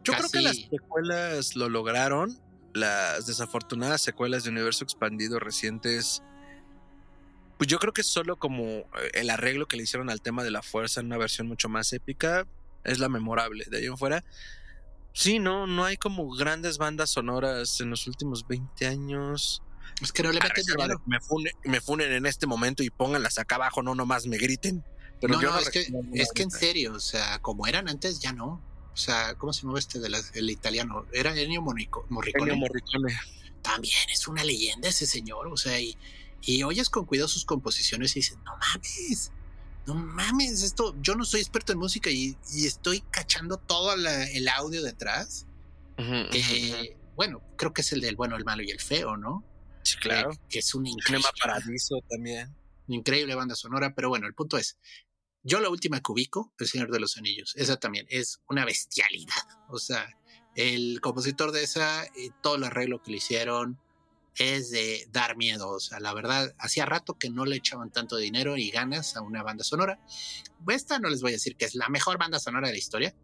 [0.02, 2.38] yo creo que las secuelas lo lograron.
[2.74, 6.22] Las desafortunadas secuelas de Universo Expandido recientes.
[7.58, 10.50] Pues yo creo que solo como eh, el arreglo que le hicieron al tema de
[10.50, 12.46] la fuerza en una versión mucho más épica
[12.84, 13.64] es la memorable.
[13.70, 14.24] De ahí en fuera,
[15.12, 19.62] sí, no, no hay como grandes bandas sonoras en los últimos 20 años.
[20.00, 21.00] Es que no le meten dinero.
[21.06, 21.18] Me,
[21.64, 24.82] me funen en este momento y pónganlas acá abajo, no nomás me griten.
[25.22, 28.60] Pero no, es, que, es que en serio, o sea, como eran antes, ya no.
[28.92, 31.06] O sea, ¿cómo se llama este del italiano?
[31.12, 32.06] Era Ennio Morricone.
[32.10, 32.60] Morricone.
[33.62, 35.96] También es una leyenda ese señor, o sea, y,
[36.42, 39.30] y oyes con cuidado sus composiciones y dices, no mames,
[39.86, 44.82] no mames, esto, yo no soy experto en música y, estoy cachando todo el audio
[44.82, 45.46] detrás.
[45.96, 49.44] Eh, bueno, creo que es el del bueno, el malo y el feo, ¿no?
[49.82, 50.30] Sí, claro.
[50.48, 51.26] que es un increíble.
[51.40, 52.54] Paradiso también.
[52.88, 54.76] Increíble banda sonora, pero bueno, el punto es,
[55.42, 59.42] yo la última que ubico, El Señor de los Anillos, esa también es una bestialidad.
[59.68, 60.06] O sea,
[60.54, 63.80] el compositor de esa, eh, todo el arreglo que le hicieron
[64.36, 65.68] es de dar miedo.
[65.70, 69.22] O sea, la verdad, hacía rato que no le echaban tanto dinero y ganas a
[69.22, 69.98] una banda sonora.
[70.68, 73.14] Esta no les voy a decir que es la mejor banda sonora de la historia,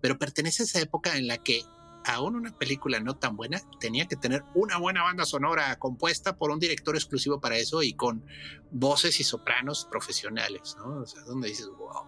[0.00, 1.62] pero pertenece a esa época en la que
[2.04, 6.50] aún una película no tan buena, tenía que tener una buena banda sonora compuesta por
[6.50, 8.24] un director exclusivo para eso y con
[8.70, 11.00] voces y sopranos profesionales, ¿no?
[11.02, 12.04] O sea, donde dices, wow.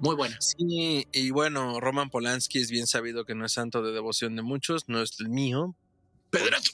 [0.00, 0.36] Muy buena.
[0.40, 4.42] Sí, y bueno, Roman Polanski es bien sabido que no es santo de devoción de
[4.42, 5.74] muchos, no es el mío.
[6.30, 6.72] Pedrazo.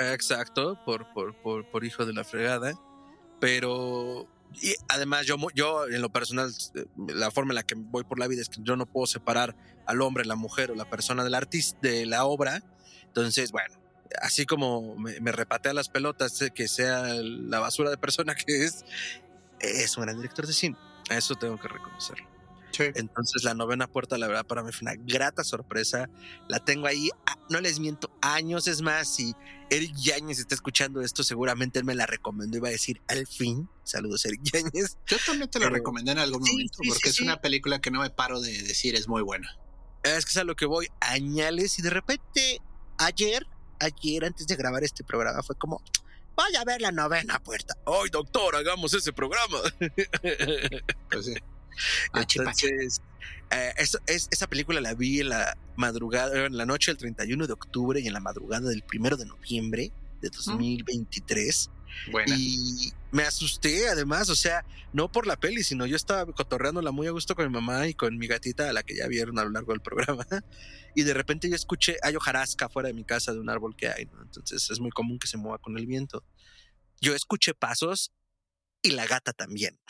[0.00, 2.74] Exacto, por, por, por, por hijo de la fregada.
[3.38, 4.26] Pero
[4.60, 8.18] y además yo, yo en lo personal, eh, la forma en la que voy por
[8.18, 11.24] la vida es que yo no puedo separar al hombre, la mujer o la persona
[11.24, 12.62] del artista de la obra.
[13.04, 13.74] Entonces, bueno,
[14.20, 18.84] así como me, me repatea las pelotas, que sea la basura de persona que es,
[19.60, 20.76] es un gran director de cine.
[21.10, 22.31] Eso tengo que reconocerlo.
[22.78, 26.08] Entonces la novena puerta, la verdad, para mí fue una grata sorpresa.
[26.48, 28.66] La tengo ahí, ah, no les miento, años.
[28.66, 29.34] Es más, si
[29.70, 33.26] Eric Yáñez está escuchando esto, seguramente él me la recomendó y va a decir, al
[33.26, 34.98] fin, saludos Eric Yáñez.
[35.06, 38.10] Yo también te la recomendé en algún momento, porque es una película que no me
[38.10, 39.48] paro de decir, es muy buena.
[40.02, 42.58] Es que es a lo que voy, añales, y de repente,
[42.98, 43.46] ayer,
[43.80, 45.80] ayer, antes de grabar este programa, fue como,
[46.34, 47.76] vaya a ver la novena puerta.
[47.86, 49.58] Ay, doctor, hagamos ese programa.
[51.10, 51.34] Pues sí.
[52.14, 53.00] Entonces,
[53.50, 53.74] eh,
[54.06, 58.06] esa película la vi en la madrugada, en la noche del 31 de octubre y
[58.06, 61.70] en la madrugada del 1 de noviembre de 2023.
[62.10, 62.34] Bueno.
[62.36, 67.06] Y me asusté además, o sea, no por la peli, sino yo estaba cotorreándola muy
[67.06, 69.44] a gusto con mi mamá y con mi gatita, a la que ya vieron a
[69.44, 70.26] lo largo del programa.
[70.94, 73.88] Y de repente yo escuché, hay hojarasca fuera de mi casa de un árbol que
[73.88, 74.20] hay, ¿no?
[74.20, 76.22] Entonces es muy común que se mueva con el viento.
[77.00, 78.12] Yo escuché pasos
[78.82, 79.80] y la gata también.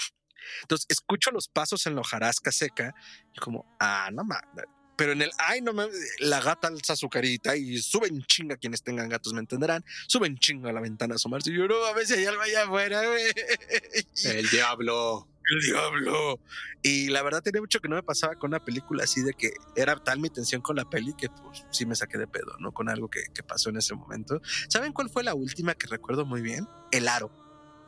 [0.62, 2.95] Entonces escucho los pasos en la hojarasca seca
[3.34, 4.66] y como, ah, no mames.
[4.97, 8.82] Pero en el, ay, no mames, la gata alza su carita y suben chinga quienes
[8.82, 9.84] tengan gatos, me entenderán.
[10.07, 12.43] Suben chinga a la ventana a asomarse y yo, no, a ver si hay algo
[12.43, 13.03] allá afuera,
[14.24, 15.28] El diablo.
[15.45, 16.40] El diablo.
[16.82, 19.53] Y la verdad tenía mucho que no me pasaba con una película así de que
[19.74, 22.72] era tal mi tensión con la peli que pues sí me saqué de pedo, ¿no?
[22.72, 24.40] Con algo que, que pasó en ese momento.
[24.68, 26.68] ¿Saben cuál fue la última que recuerdo muy bien?
[26.93, 27.41] El aro.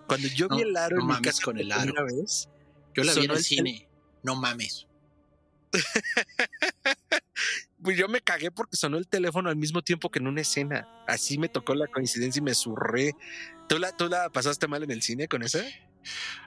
[0.06, 1.92] Cuando yo vi el aro en mi casa con el aro.
[2.06, 2.48] vez,
[2.94, 3.88] yo la vi en el cine.
[4.22, 4.86] No mames.
[7.82, 10.88] pues yo me cagué porque sonó el teléfono al mismo tiempo que en una escena.
[11.06, 13.12] Así me tocó la coincidencia y me zurré.
[13.68, 15.62] ¿Tú la, tú la pasaste mal en el cine con esa?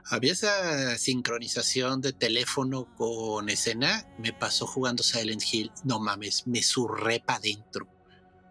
[0.05, 4.08] Había esa sincronización de teléfono con escena.
[4.18, 5.72] Me pasó jugando Silent Hill.
[5.84, 7.88] No mames, me zurré para adentro.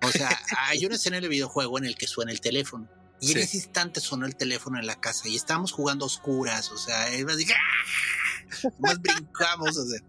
[0.02, 0.28] O sea,
[0.68, 2.88] hay una escena en el videojuego en el que suena el teléfono.
[3.20, 6.70] Y en ese instante sonó el teléfono en la casa y estábamos jugando a oscuras,
[6.70, 8.68] o sea, más, ¡ah!
[8.78, 10.00] más brincamos, o sea.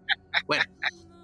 [0.46, 0.64] Bueno,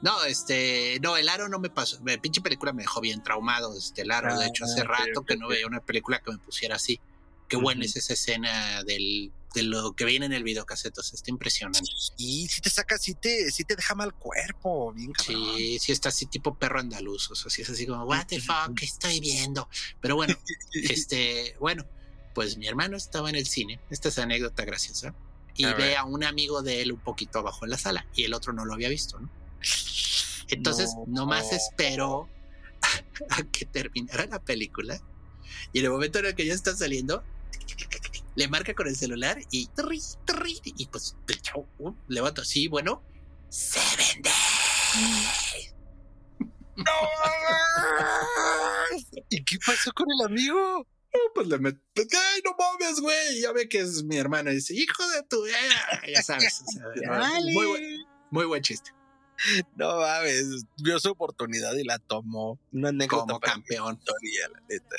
[0.00, 3.76] no, este, no, el aro no me pasó, la pinche película me dejó bien traumado,
[3.76, 6.38] este, el aro, de hecho, hace ah, rato que no veía una película que me
[6.38, 7.00] pusiera así.
[7.48, 11.16] Qué buena es esa escena del, de lo que viene en el videocassette, o sea,
[11.16, 11.88] está impresionante.
[12.18, 16.08] Y si te saca, si te, si te deja mal cuerpo, bien Sí, sí está
[16.08, 19.20] así tipo perro andaluz, o sea, sí es así como, what the fuck, ¿qué estoy
[19.20, 19.68] viendo?
[20.00, 20.36] Pero bueno,
[20.72, 21.86] este, bueno,
[22.34, 25.14] pues mi hermano estaba en el cine, esta es anécdota graciosa,
[25.56, 28.34] y ve a un amigo de él un poquito abajo en la sala, y el
[28.34, 29.30] otro no lo había visto, ¿no?
[30.48, 32.28] Entonces, nomás esperó
[32.82, 35.00] a, a que terminara la película,
[35.72, 37.22] y en el momento en el que ya está saliendo,
[38.34, 39.68] le marca con el celular y
[40.76, 41.16] y pues
[41.78, 43.02] uh, levanto así, bueno,
[43.48, 44.30] se vende.
[46.76, 46.84] ¡No!
[49.30, 50.86] ¿Y qué pasó con el amigo?
[51.34, 53.40] pues le meto, pues, ¡ay, no mames, güey!
[53.40, 55.44] Ya ve que es mi hermano y dice, hijo de tu,
[56.12, 56.62] ya sabes,
[57.52, 57.82] muy, buen,
[58.30, 58.90] muy buen chiste.
[59.76, 62.58] No mames, vio su oportunidad y la tomó.
[62.72, 64.00] Una anécdota como campeón.
[64.52, 64.96] la neta.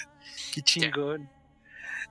[0.54, 1.30] Qué chingón.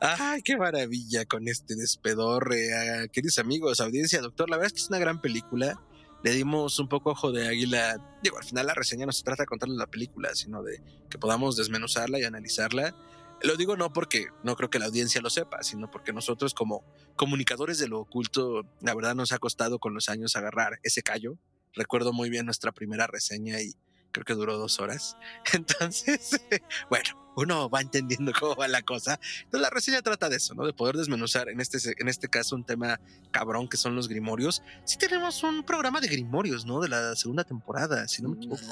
[0.07, 3.09] Ay, qué maravilla con este despedorre.
[3.11, 5.81] queridos amigos, audiencia, doctor, la verdad es que es una gran película.
[6.23, 8.19] Le dimos un poco ojo de águila.
[8.23, 11.17] Digo, al final la reseña no se trata de contarle la película, sino de que
[11.19, 12.95] podamos desmenuzarla y analizarla.
[13.41, 16.85] Lo digo no porque no creo que la audiencia lo sepa, sino porque nosotros como
[17.17, 21.39] comunicadores de lo oculto, la verdad nos ha costado con los años agarrar ese callo.
[21.73, 23.73] Recuerdo muy bien nuestra primera reseña y
[24.13, 25.17] creo que duró dos horas.
[25.55, 26.41] Entonces,
[26.91, 29.19] bueno, uno va entendiendo cómo va la cosa.
[29.45, 30.67] Entonces la reseña trata de eso, ¿no?
[30.67, 34.63] De poder desmenuzar en este, en este caso un tema cabrón que son los grimorios.
[34.85, 36.81] Sí tenemos un programa de grimorios, ¿no?
[36.81, 38.63] De la segunda temporada, si no me equivoco.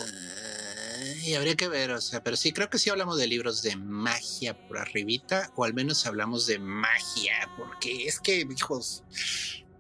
[1.24, 3.76] Y habría que ver, o sea, pero sí creo que sí hablamos de libros de
[3.76, 9.04] magia por arribita, o al menos hablamos de magia, porque es que, hijos,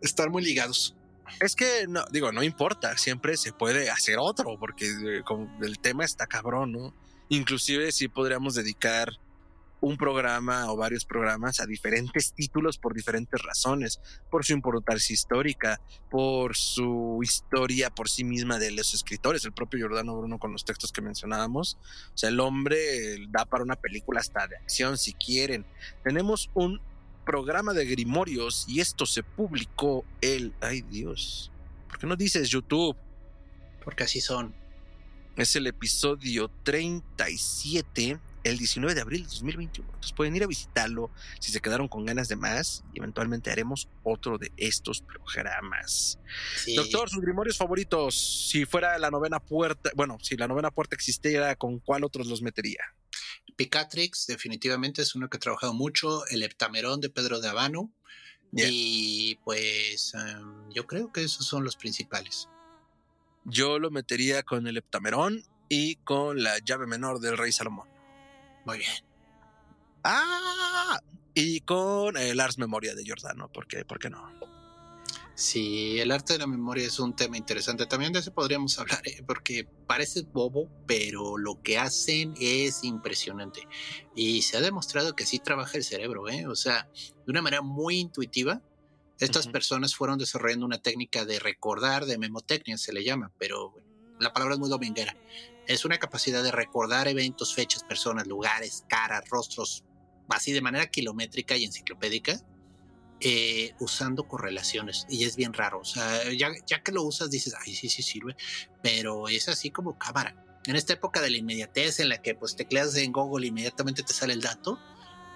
[0.00, 0.96] están muy ligados.
[1.40, 5.22] Es que, no, digo, no importa, siempre se puede hacer otro, porque eh,
[5.62, 6.94] el tema está cabrón, ¿no?
[7.32, 9.08] Inclusive si podríamos dedicar
[9.80, 15.80] un programa o varios programas a diferentes títulos por diferentes razones, por su importancia histórica,
[16.10, 20.66] por su historia por sí misma de los escritores, el propio Giordano Bruno con los
[20.66, 21.78] textos que mencionábamos.
[22.12, 25.64] O sea, el hombre da para una película hasta de acción si quieren.
[26.04, 26.82] Tenemos un
[27.24, 30.52] programa de Grimorios y esto se publicó el...
[30.60, 31.50] Ay Dios,
[31.88, 32.94] ¿por qué no dices YouTube?
[33.82, 34.61] Porque así son.
[35.36, 39.88] Es el episodio 37 el 19 de abril de 2021.
[39.88, 41.10] Entonces pueden ir a visitarlo
[41.40, 46.18] si se quedaron con ganas de más y eventualmente haremos otro de estos programas.
[46.76, 51.56] Doctor, sus grimorios favoritos, si fuera la novena puerta, bueno, si la novena puerta existiera,
[51.56, 52.80] ¿con cuál otros los metería?
[53.56, 57.92] Picatrix, definitivamente es uno que he trabajado mucho, el Heptamerón de Pedro de Habano.
[58.54, 62.50] Y pues em, yo creo que esos son los principales.
[63.44, 67.88] Yo lo metería con el Heptamerón y con la llave menor del Rey Salomón.
[68.64, 68.92] Muy bien.
[70.04, 71.00] Ah,
[71.34, 74.32] y con el Ars Memoria de Giordano, ¿por qué, ¿por qué no?
[75.34, 77.86] Sí, el arte de la memoria es un tema interesante.
[77.86, 79.22] También de eso podríamos hablar, ¿eh?
[79.26, 83.66] porque parece bobo, pero lo que hacen es impresionante.
[84.14, 86.46] Y se ha demostrado que sí trabaja el cerebro, ¿eh?
[86.46, 88.60] O sea, de una manera muy intuitiva.
[89.22, 93.74] Estas personas fueron desarrollando una técnica de recordar, de memotecnia se le llama, pero
[94.18, 95.16] la palabra es muy dominguera
[95.66, 99.84] es una capacidad de recordar eventos, fechas, personas, lugares, caras, rostros,
[100.28, 102.40] así de manera kilométrica y enciclopédica,
[103.20, 105.06] eh, usando correlaciones.
[105.08, 105.80] Y es bien raro.
[105.80, 108.36] O sea, ya, ya que lo usas, dices, ay, sí, sí sirve,
[108.82, 110.36] pero es así como cámara.
[110.66, 114.02] En esta época de la inmediatez en la que pues tecleas en Google e inmediatamente
[114.02, 114.78] te sale el dato,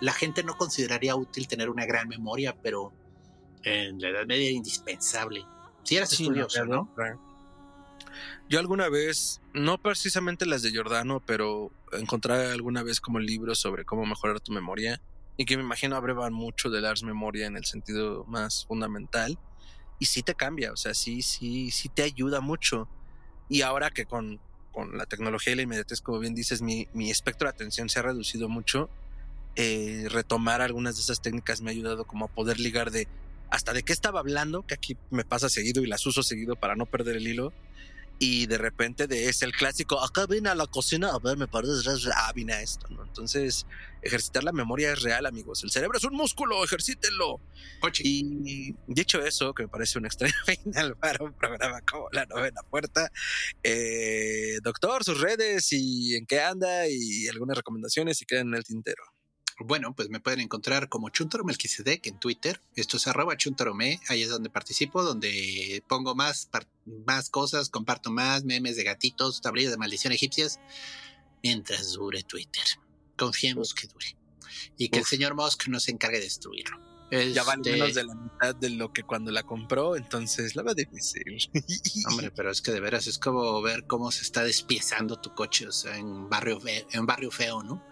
[0.01, 2.93] la gente no consideraría útil tener una gran memoria, pero
[3.65, 5.45] en la Edad Media era indispensable.
[5.83, 6.89] Si eras estudioso, ¿no?
[8.49, 13.85] Yo alguna vez, no precisamente las de Giordano, pero encontré alguna vez como libros sobre
[13.85, 15.01] cómo mejorar tu memoria
[15.37, 19.39] y que me imagino abrevan mucho del Ars Memoria en el sentido más fundamental.
[19.99, 22.89] Y sí te cambia, o sea, sí, sí, sí te ayuda mucho.
[23.49, 24.41] Y ahora que con,
[24.73, 27.99] con la tecnología y la inmediatez, como bien dices, mi, mi espectro de atención se
[27.99, 28.91] ha reducido mucho,
[29.57, 33.09] eh, retomar algunas de esas técnicas me ha ayudado como a poder ligar de
[33.51, 36.77] hasta de qué estaba hablando, que aquí me pasa seguido y las uso seguido para
[36.77, 37.53] no perder el hilo,
[38.19, 41.49] y de repente de es el clásico, acá vine a la cocina, a ver, me
[41.49, 43.05] parece, ah, vine a esto, ¿no?
[43.05, 43.67] Entonces,
[44.01, 45.63] ejercitar la memoria es real, amigos.
[45.65, 47.41] El cerebro es un músculo, ejercítenlo.
[47.99, 52.63] Y dicho eso, que me parece un extraño final para un programa como La Novena
[52.71, 53.11] Puerta,
[53.63, 58.65] eh, doctor, sus redes y en qué anda y algunas recomendaciones y quedan en el
[58.65, 59.03] tintero.
[59.59, 62.61] Bueno, pues me pueden encontrar como Chuntaro Melquisedec en Twitter.
[62.75, 64.01] Esto es arroba chuntarome.
[64.09, 66.51] Ahí es donde participo, donde pongo más,
[66.85, 70.61] más cosas, comparto más memes de gatitos, tablillas de maldición egipcias,
[71.43, 72.65] mientras dure Twitter.
[73.17, 74.17] Confiemos que dure.
[74.77, 76.96] Y que el señor Musk no se encargue de destruirlo.
[77.11, 80.63] Ya vale este menos de la mitad de lo que cuando la compró, entonces la
[80.63, 81.39] va difícil.
[82.11, 85.69] Hombre, pero es que de veras es como ver cómo se está despiezando tu coche,
[85.69, 87.85] o sea, en barrio feo, en barrio feo, ¿no?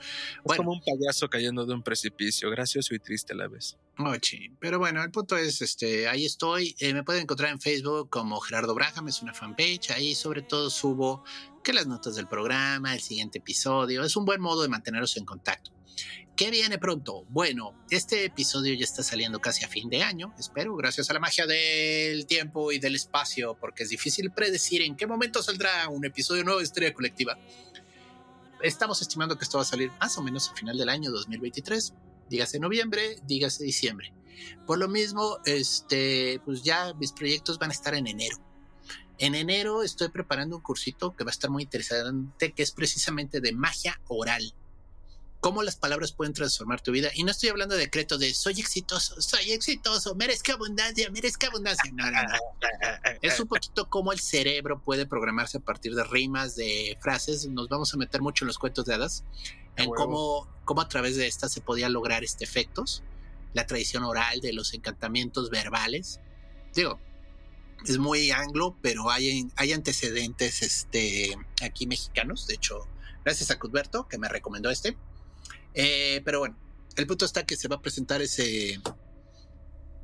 [0.44, 3.76] Es como un payaso cayendo de un precipicio, gracioso y triste a la vez.
[3.98, 6.74] Oye, pero bueno, el punto es, este, ahí estoy.
[6.80, 9.92] Eh, me pueden encontrar en Facebook como Gerardo Braham, es una fanpage.
[9.92, 11.22] Ahí sobre todo subo
[11.62, 14.02] que las notas del programa, el siguiente episodio.
[14.02, 15.70] Es un buen modo de manteneros en contacto.
[16.36, 17.24] ¿Qué viene pronto?
[17.28, 21.20] Bueno, este episodio ya está saliendo casi a fin de año, espero, gracias a la
[21.20, 26.04] magia del tiempo y del espacio, porque es difícil predecir en qué momento saldrá un
[26.04, 27.38] episodio nuevo de Historia Colectiva.
[28.60, 31.94] Estamos estimando que esto va a salir más o menos a final del año 2023,
[32.28, 34.12] dígase noviembre, dígase diciembre.
[34.66, 38.38] Por lo mismo, este, pues ya mis proyectos van a estar en enero.
[39.18, 43.40] En enero estoy preparando un cursito que va a estar muy interesante, que es precisamente
[43.40, 44.52] de magia oral
[45.44, 47.10] cómo las palabras pueden transformar tu vida.
[47.12, 51.92] Y no estoy hablando de decreto de soy exitoso, soy exitoso, merezco abundancia, merezco abundancia.
[51.92, 52.38] No, no, no.
[53.20, 57.46] Es un poquito cómo el cerebro puede programarse a partir de rimas, de frases.
[57.46, 59.22] Nos vamos a meter mucho en los cuentos de hadas,
[59.76, 63.02] en cómo, cómo a través de estas se podía lograr este efectos.
[63.52, 66.20] La tradición oral de los encantamientos verbales.
[66.74, 66.98] Digo,
[67.86, 72.46] es muy anglo, pero hay, hay antecedentes este, aquí mexicanos.
[72.46, 72.88] De hecho,
[73.26, 74.96] gracias a Cuthberto, que me recomendó este.
[75.74, 76.58] Eh, pero bueno,
[76.96, 78.80] el punto está que se va a presentar ese,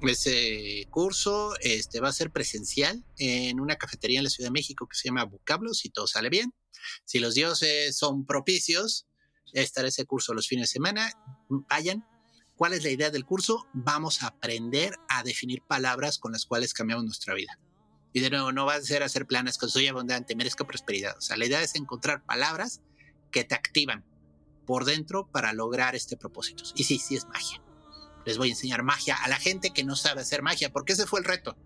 [0.02, 4.86] ese curso, este va a ser presencial en una cafetería en la Ciudad de México
[4.88, 6.52] que se llama Vocablos, si todo sale bien.
[7.04, 9.06] Si los dioses son propicios,
[9.52, 11.12] estará ese curso los fines de semana.
[11.48, 12.04] Vayan.
[12.56, 13.66] ¿Cuál es la idea del curso?
[13.72, 17.58] Vamos a aprender a definir palabras con las cuales cambiamos nuestra vida.
[18.12, 21.16] Y de nuevo, no va a ser hacer planes con soy abundante, merezco prosperidad.
[21.16, 22.82] O sea, la idea es encontrar palabras
[23.30, 24.04] que te activan,
[24.70, 26.62] por dentro para lograr este propósito.
[26.76, 27.60] Y sí, sí es magia.
[28.24, 31.08] Les voy a enseñar magia a la gente que no sabe hacer magia, porque ese
[31.08, 31.56] fue el reto.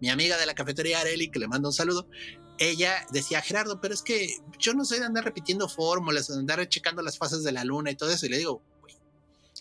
[0.00, 2.08] Mi amiga de la cafetería Areli, que le mando un saludo,
[2.56, 6.66] ella decía, Gerardo, pero es que yo no sé de andar repitiendo fórmulas, de andar
[6.66, 8.24] checando las fases de la luna y todo eso.
[8.24, 8.62] Y le digo,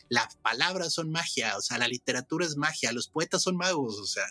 [0.07, 4.05] las palabras son magia, o sea, la literatura es magia, los poetas son magos, o
[4.05, 4.23] sea,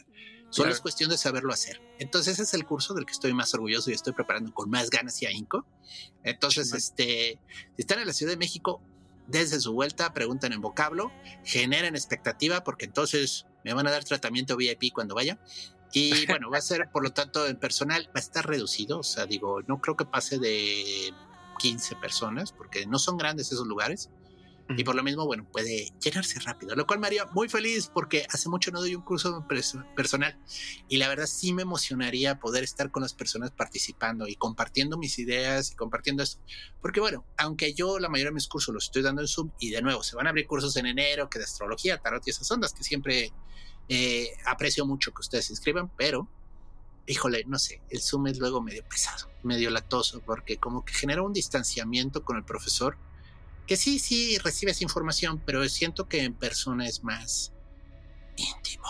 [0.53, 1.81] solo es cuestión de saberlo hacer.
[1.99, 4.91] Entonces, ese es el curso del que estoy más orgulloso y estoy preparando con más
[4.91, 5.67] ganas y ahínco.
[6.23, 7.39] Entonces, este,
[7.75, 8.83] si están en la Ciudad de México,
[9.27, 11.11] desde su vuelta, pregunten en vocablo,
[11.45, 15.39] generen expectativa, porque entonces me van a dar tratamiento VIP cuando vaya.
[15.93, 18.99] Y bueno, va a ser, por lo tanto, en personal, va a estar reducido.
[18.99, 21.13] O sea, digo, no creo que pase de
[21.59, 24.11] 15 personas, porque no son grandes esos lugares.
[24.69, 28.27] Y por lo mismo, bueno, puede llenarse rápido, lo cual me haría muy feliz porque
[28.31, 29.47] hace mucho no doy un curso
[29.97, 30.39] personal
[30.89, 35.19] y la verdad sí me emocionaría poder estar con las personas participando y compartiendo mis
[35.19, 36.41] ideas y compartiendo esto.
[36.81, 39.71] Porque bueno, aunque yo la mayoría de mis cursos los estoy dando en Zoom y
[39.71, 42.51] de nuevo se van a abrir cursos en enero que de astrología, tarot y esas
[42.51, 43.33] ondas que siempre
[43.89, 46.29] eh, aprecio mucho que ustedes se inscriban, pero
[47.07, 51.23] híjole, no sé, el Zoom es luego medio pesado, medio latoso, porque como que genera
[51.23, 52.97] un distanciamiento con el profesor,
[53.67, 57.53] que sí, sí recibes información, pero siento que en persona es más
[58.37, 58.87] íntimo.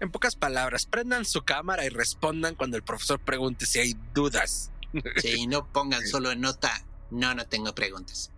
[0.00, 4.72] En pocas palabras, prendan su cámara y respondan cuando el profesor pregunte si hay dudas.
[5.16, 8.32] Sí, no pongan solo en nota, no, no tengo preguntas.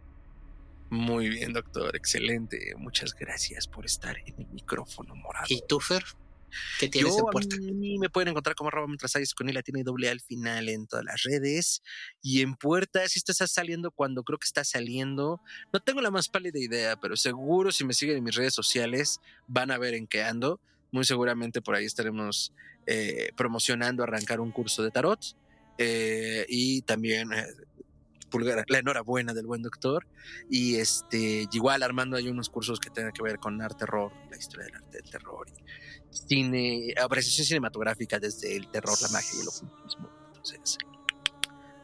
[0.91, 2.75] Muy bien, doctor, excelente.
[2.77, 5.47] Muchas gracias por estar en el micrófono morado.
[5.49, 6.05] ¿Y tú, Fer?
[6.79, 7.57] ¿Qué tienes en puerta?
[8.01, 11.23] me pueden encontrar como arroba mientras con él, tiene doble al final en todas las
[11.23, 11.83] redes.
[12.23, 15.41] Y en puerta, si esto está saliendo cuando creo que está saliendo,
[15.73, 19.21] no tengo la más pálida idea, pero seguro si me siguen en mis redes sociales
[19.47, 20.61] van a ver en qué ando.
[20.91, 22.53] Muy seguramente por ahí estaremos
[22.87, 25.37] eh, promocionando arrancar un curso de tarot.
[25.77, 27.47] Eh, y también eh,
[28.69, 30.07] la enhorabuena del buen doctor.
[30.51, 34.37] Y este, igual Armando hay unos cursos que tengan que ver con arte terror, la
[34.37, 35.63] historia del arte del terror, y
[36.15, 40.11] cine, apreciación cinematográfica desde el terror, la magia y el ocultismo.
[40.29, 40.79] Entonces,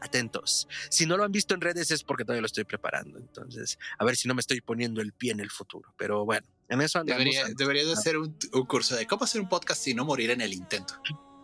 [0.01, 0.67] atentos.
[0.89, 3.19] Si no lo han visto en redes es porque todavía lo estoy preparando.
[3.19, 5.93] Entonces, a ver si no me estoy poniendo el pie en el futuro.
[5.97, 7.23] Pero bueno, en eso andamos.
[7.23, 10.31] Debería, debería de ser un, un curso de cómo hacer un podcast y no morir
[10.31, 10.95] en el intento.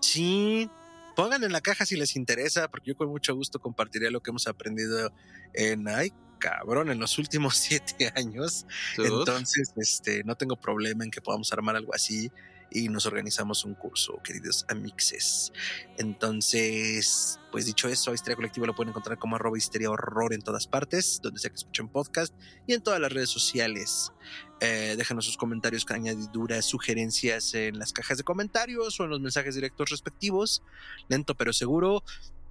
[0.01, 0.69] Sí,
[1.15, 4.31] pongan en la caja si les interesa, porque yo con mucho gusto compartiré lo que
[4.31, 5.11] hemos aprendido
[5.53, 8.65] en, ay, cabrón, en los últimos siete años.
[8.97, 12.31] Entonces, este, no tengo problema en que podamos armar algo así
[12.71, 15.51] y nos organizamos un curso, queridos amixes.
[15.97, 20.67] Entonces, pues dicho eso, Histeria Colectiva lo pueden encontrar como arroba histeria horror en todas
[20.67, 22.33] partes, donde sea que escuchen podcast
[22.67, 24.11] y en todas las redes sociales.
[24.59, 29.55] Eh, déjanos sus comentarios, añadiduras, sugerencias en las cajas de comentarios o en los mensajes
[29.55, 30.63] directos respectivos.
[31.07, 32.03] Lento pero seguro.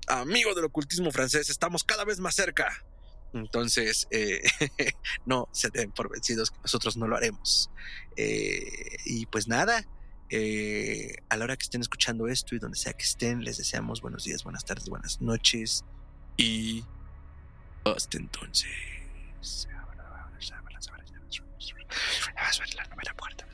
[0.09, 2.85] Amigo del ocultismo francés, estamos cada vez más cerca.
[3.33, 4.43] Entonces, eh,
[5.27, 7.71] no se den por vencidos que nosotros no lo haremos.
[8.17, 9.85] Eh, y pues nada,
[10.31, 14.01] eh, a la hora que estén escuchando esto y donde sea que estén, les deseamos
[14.01, 15.85] buenos días, buenas tardes, buenas noches
[16.37, 16.85] y
[17.85, 18.69] hasta entonces.
[23.05, 23.47] la puerta.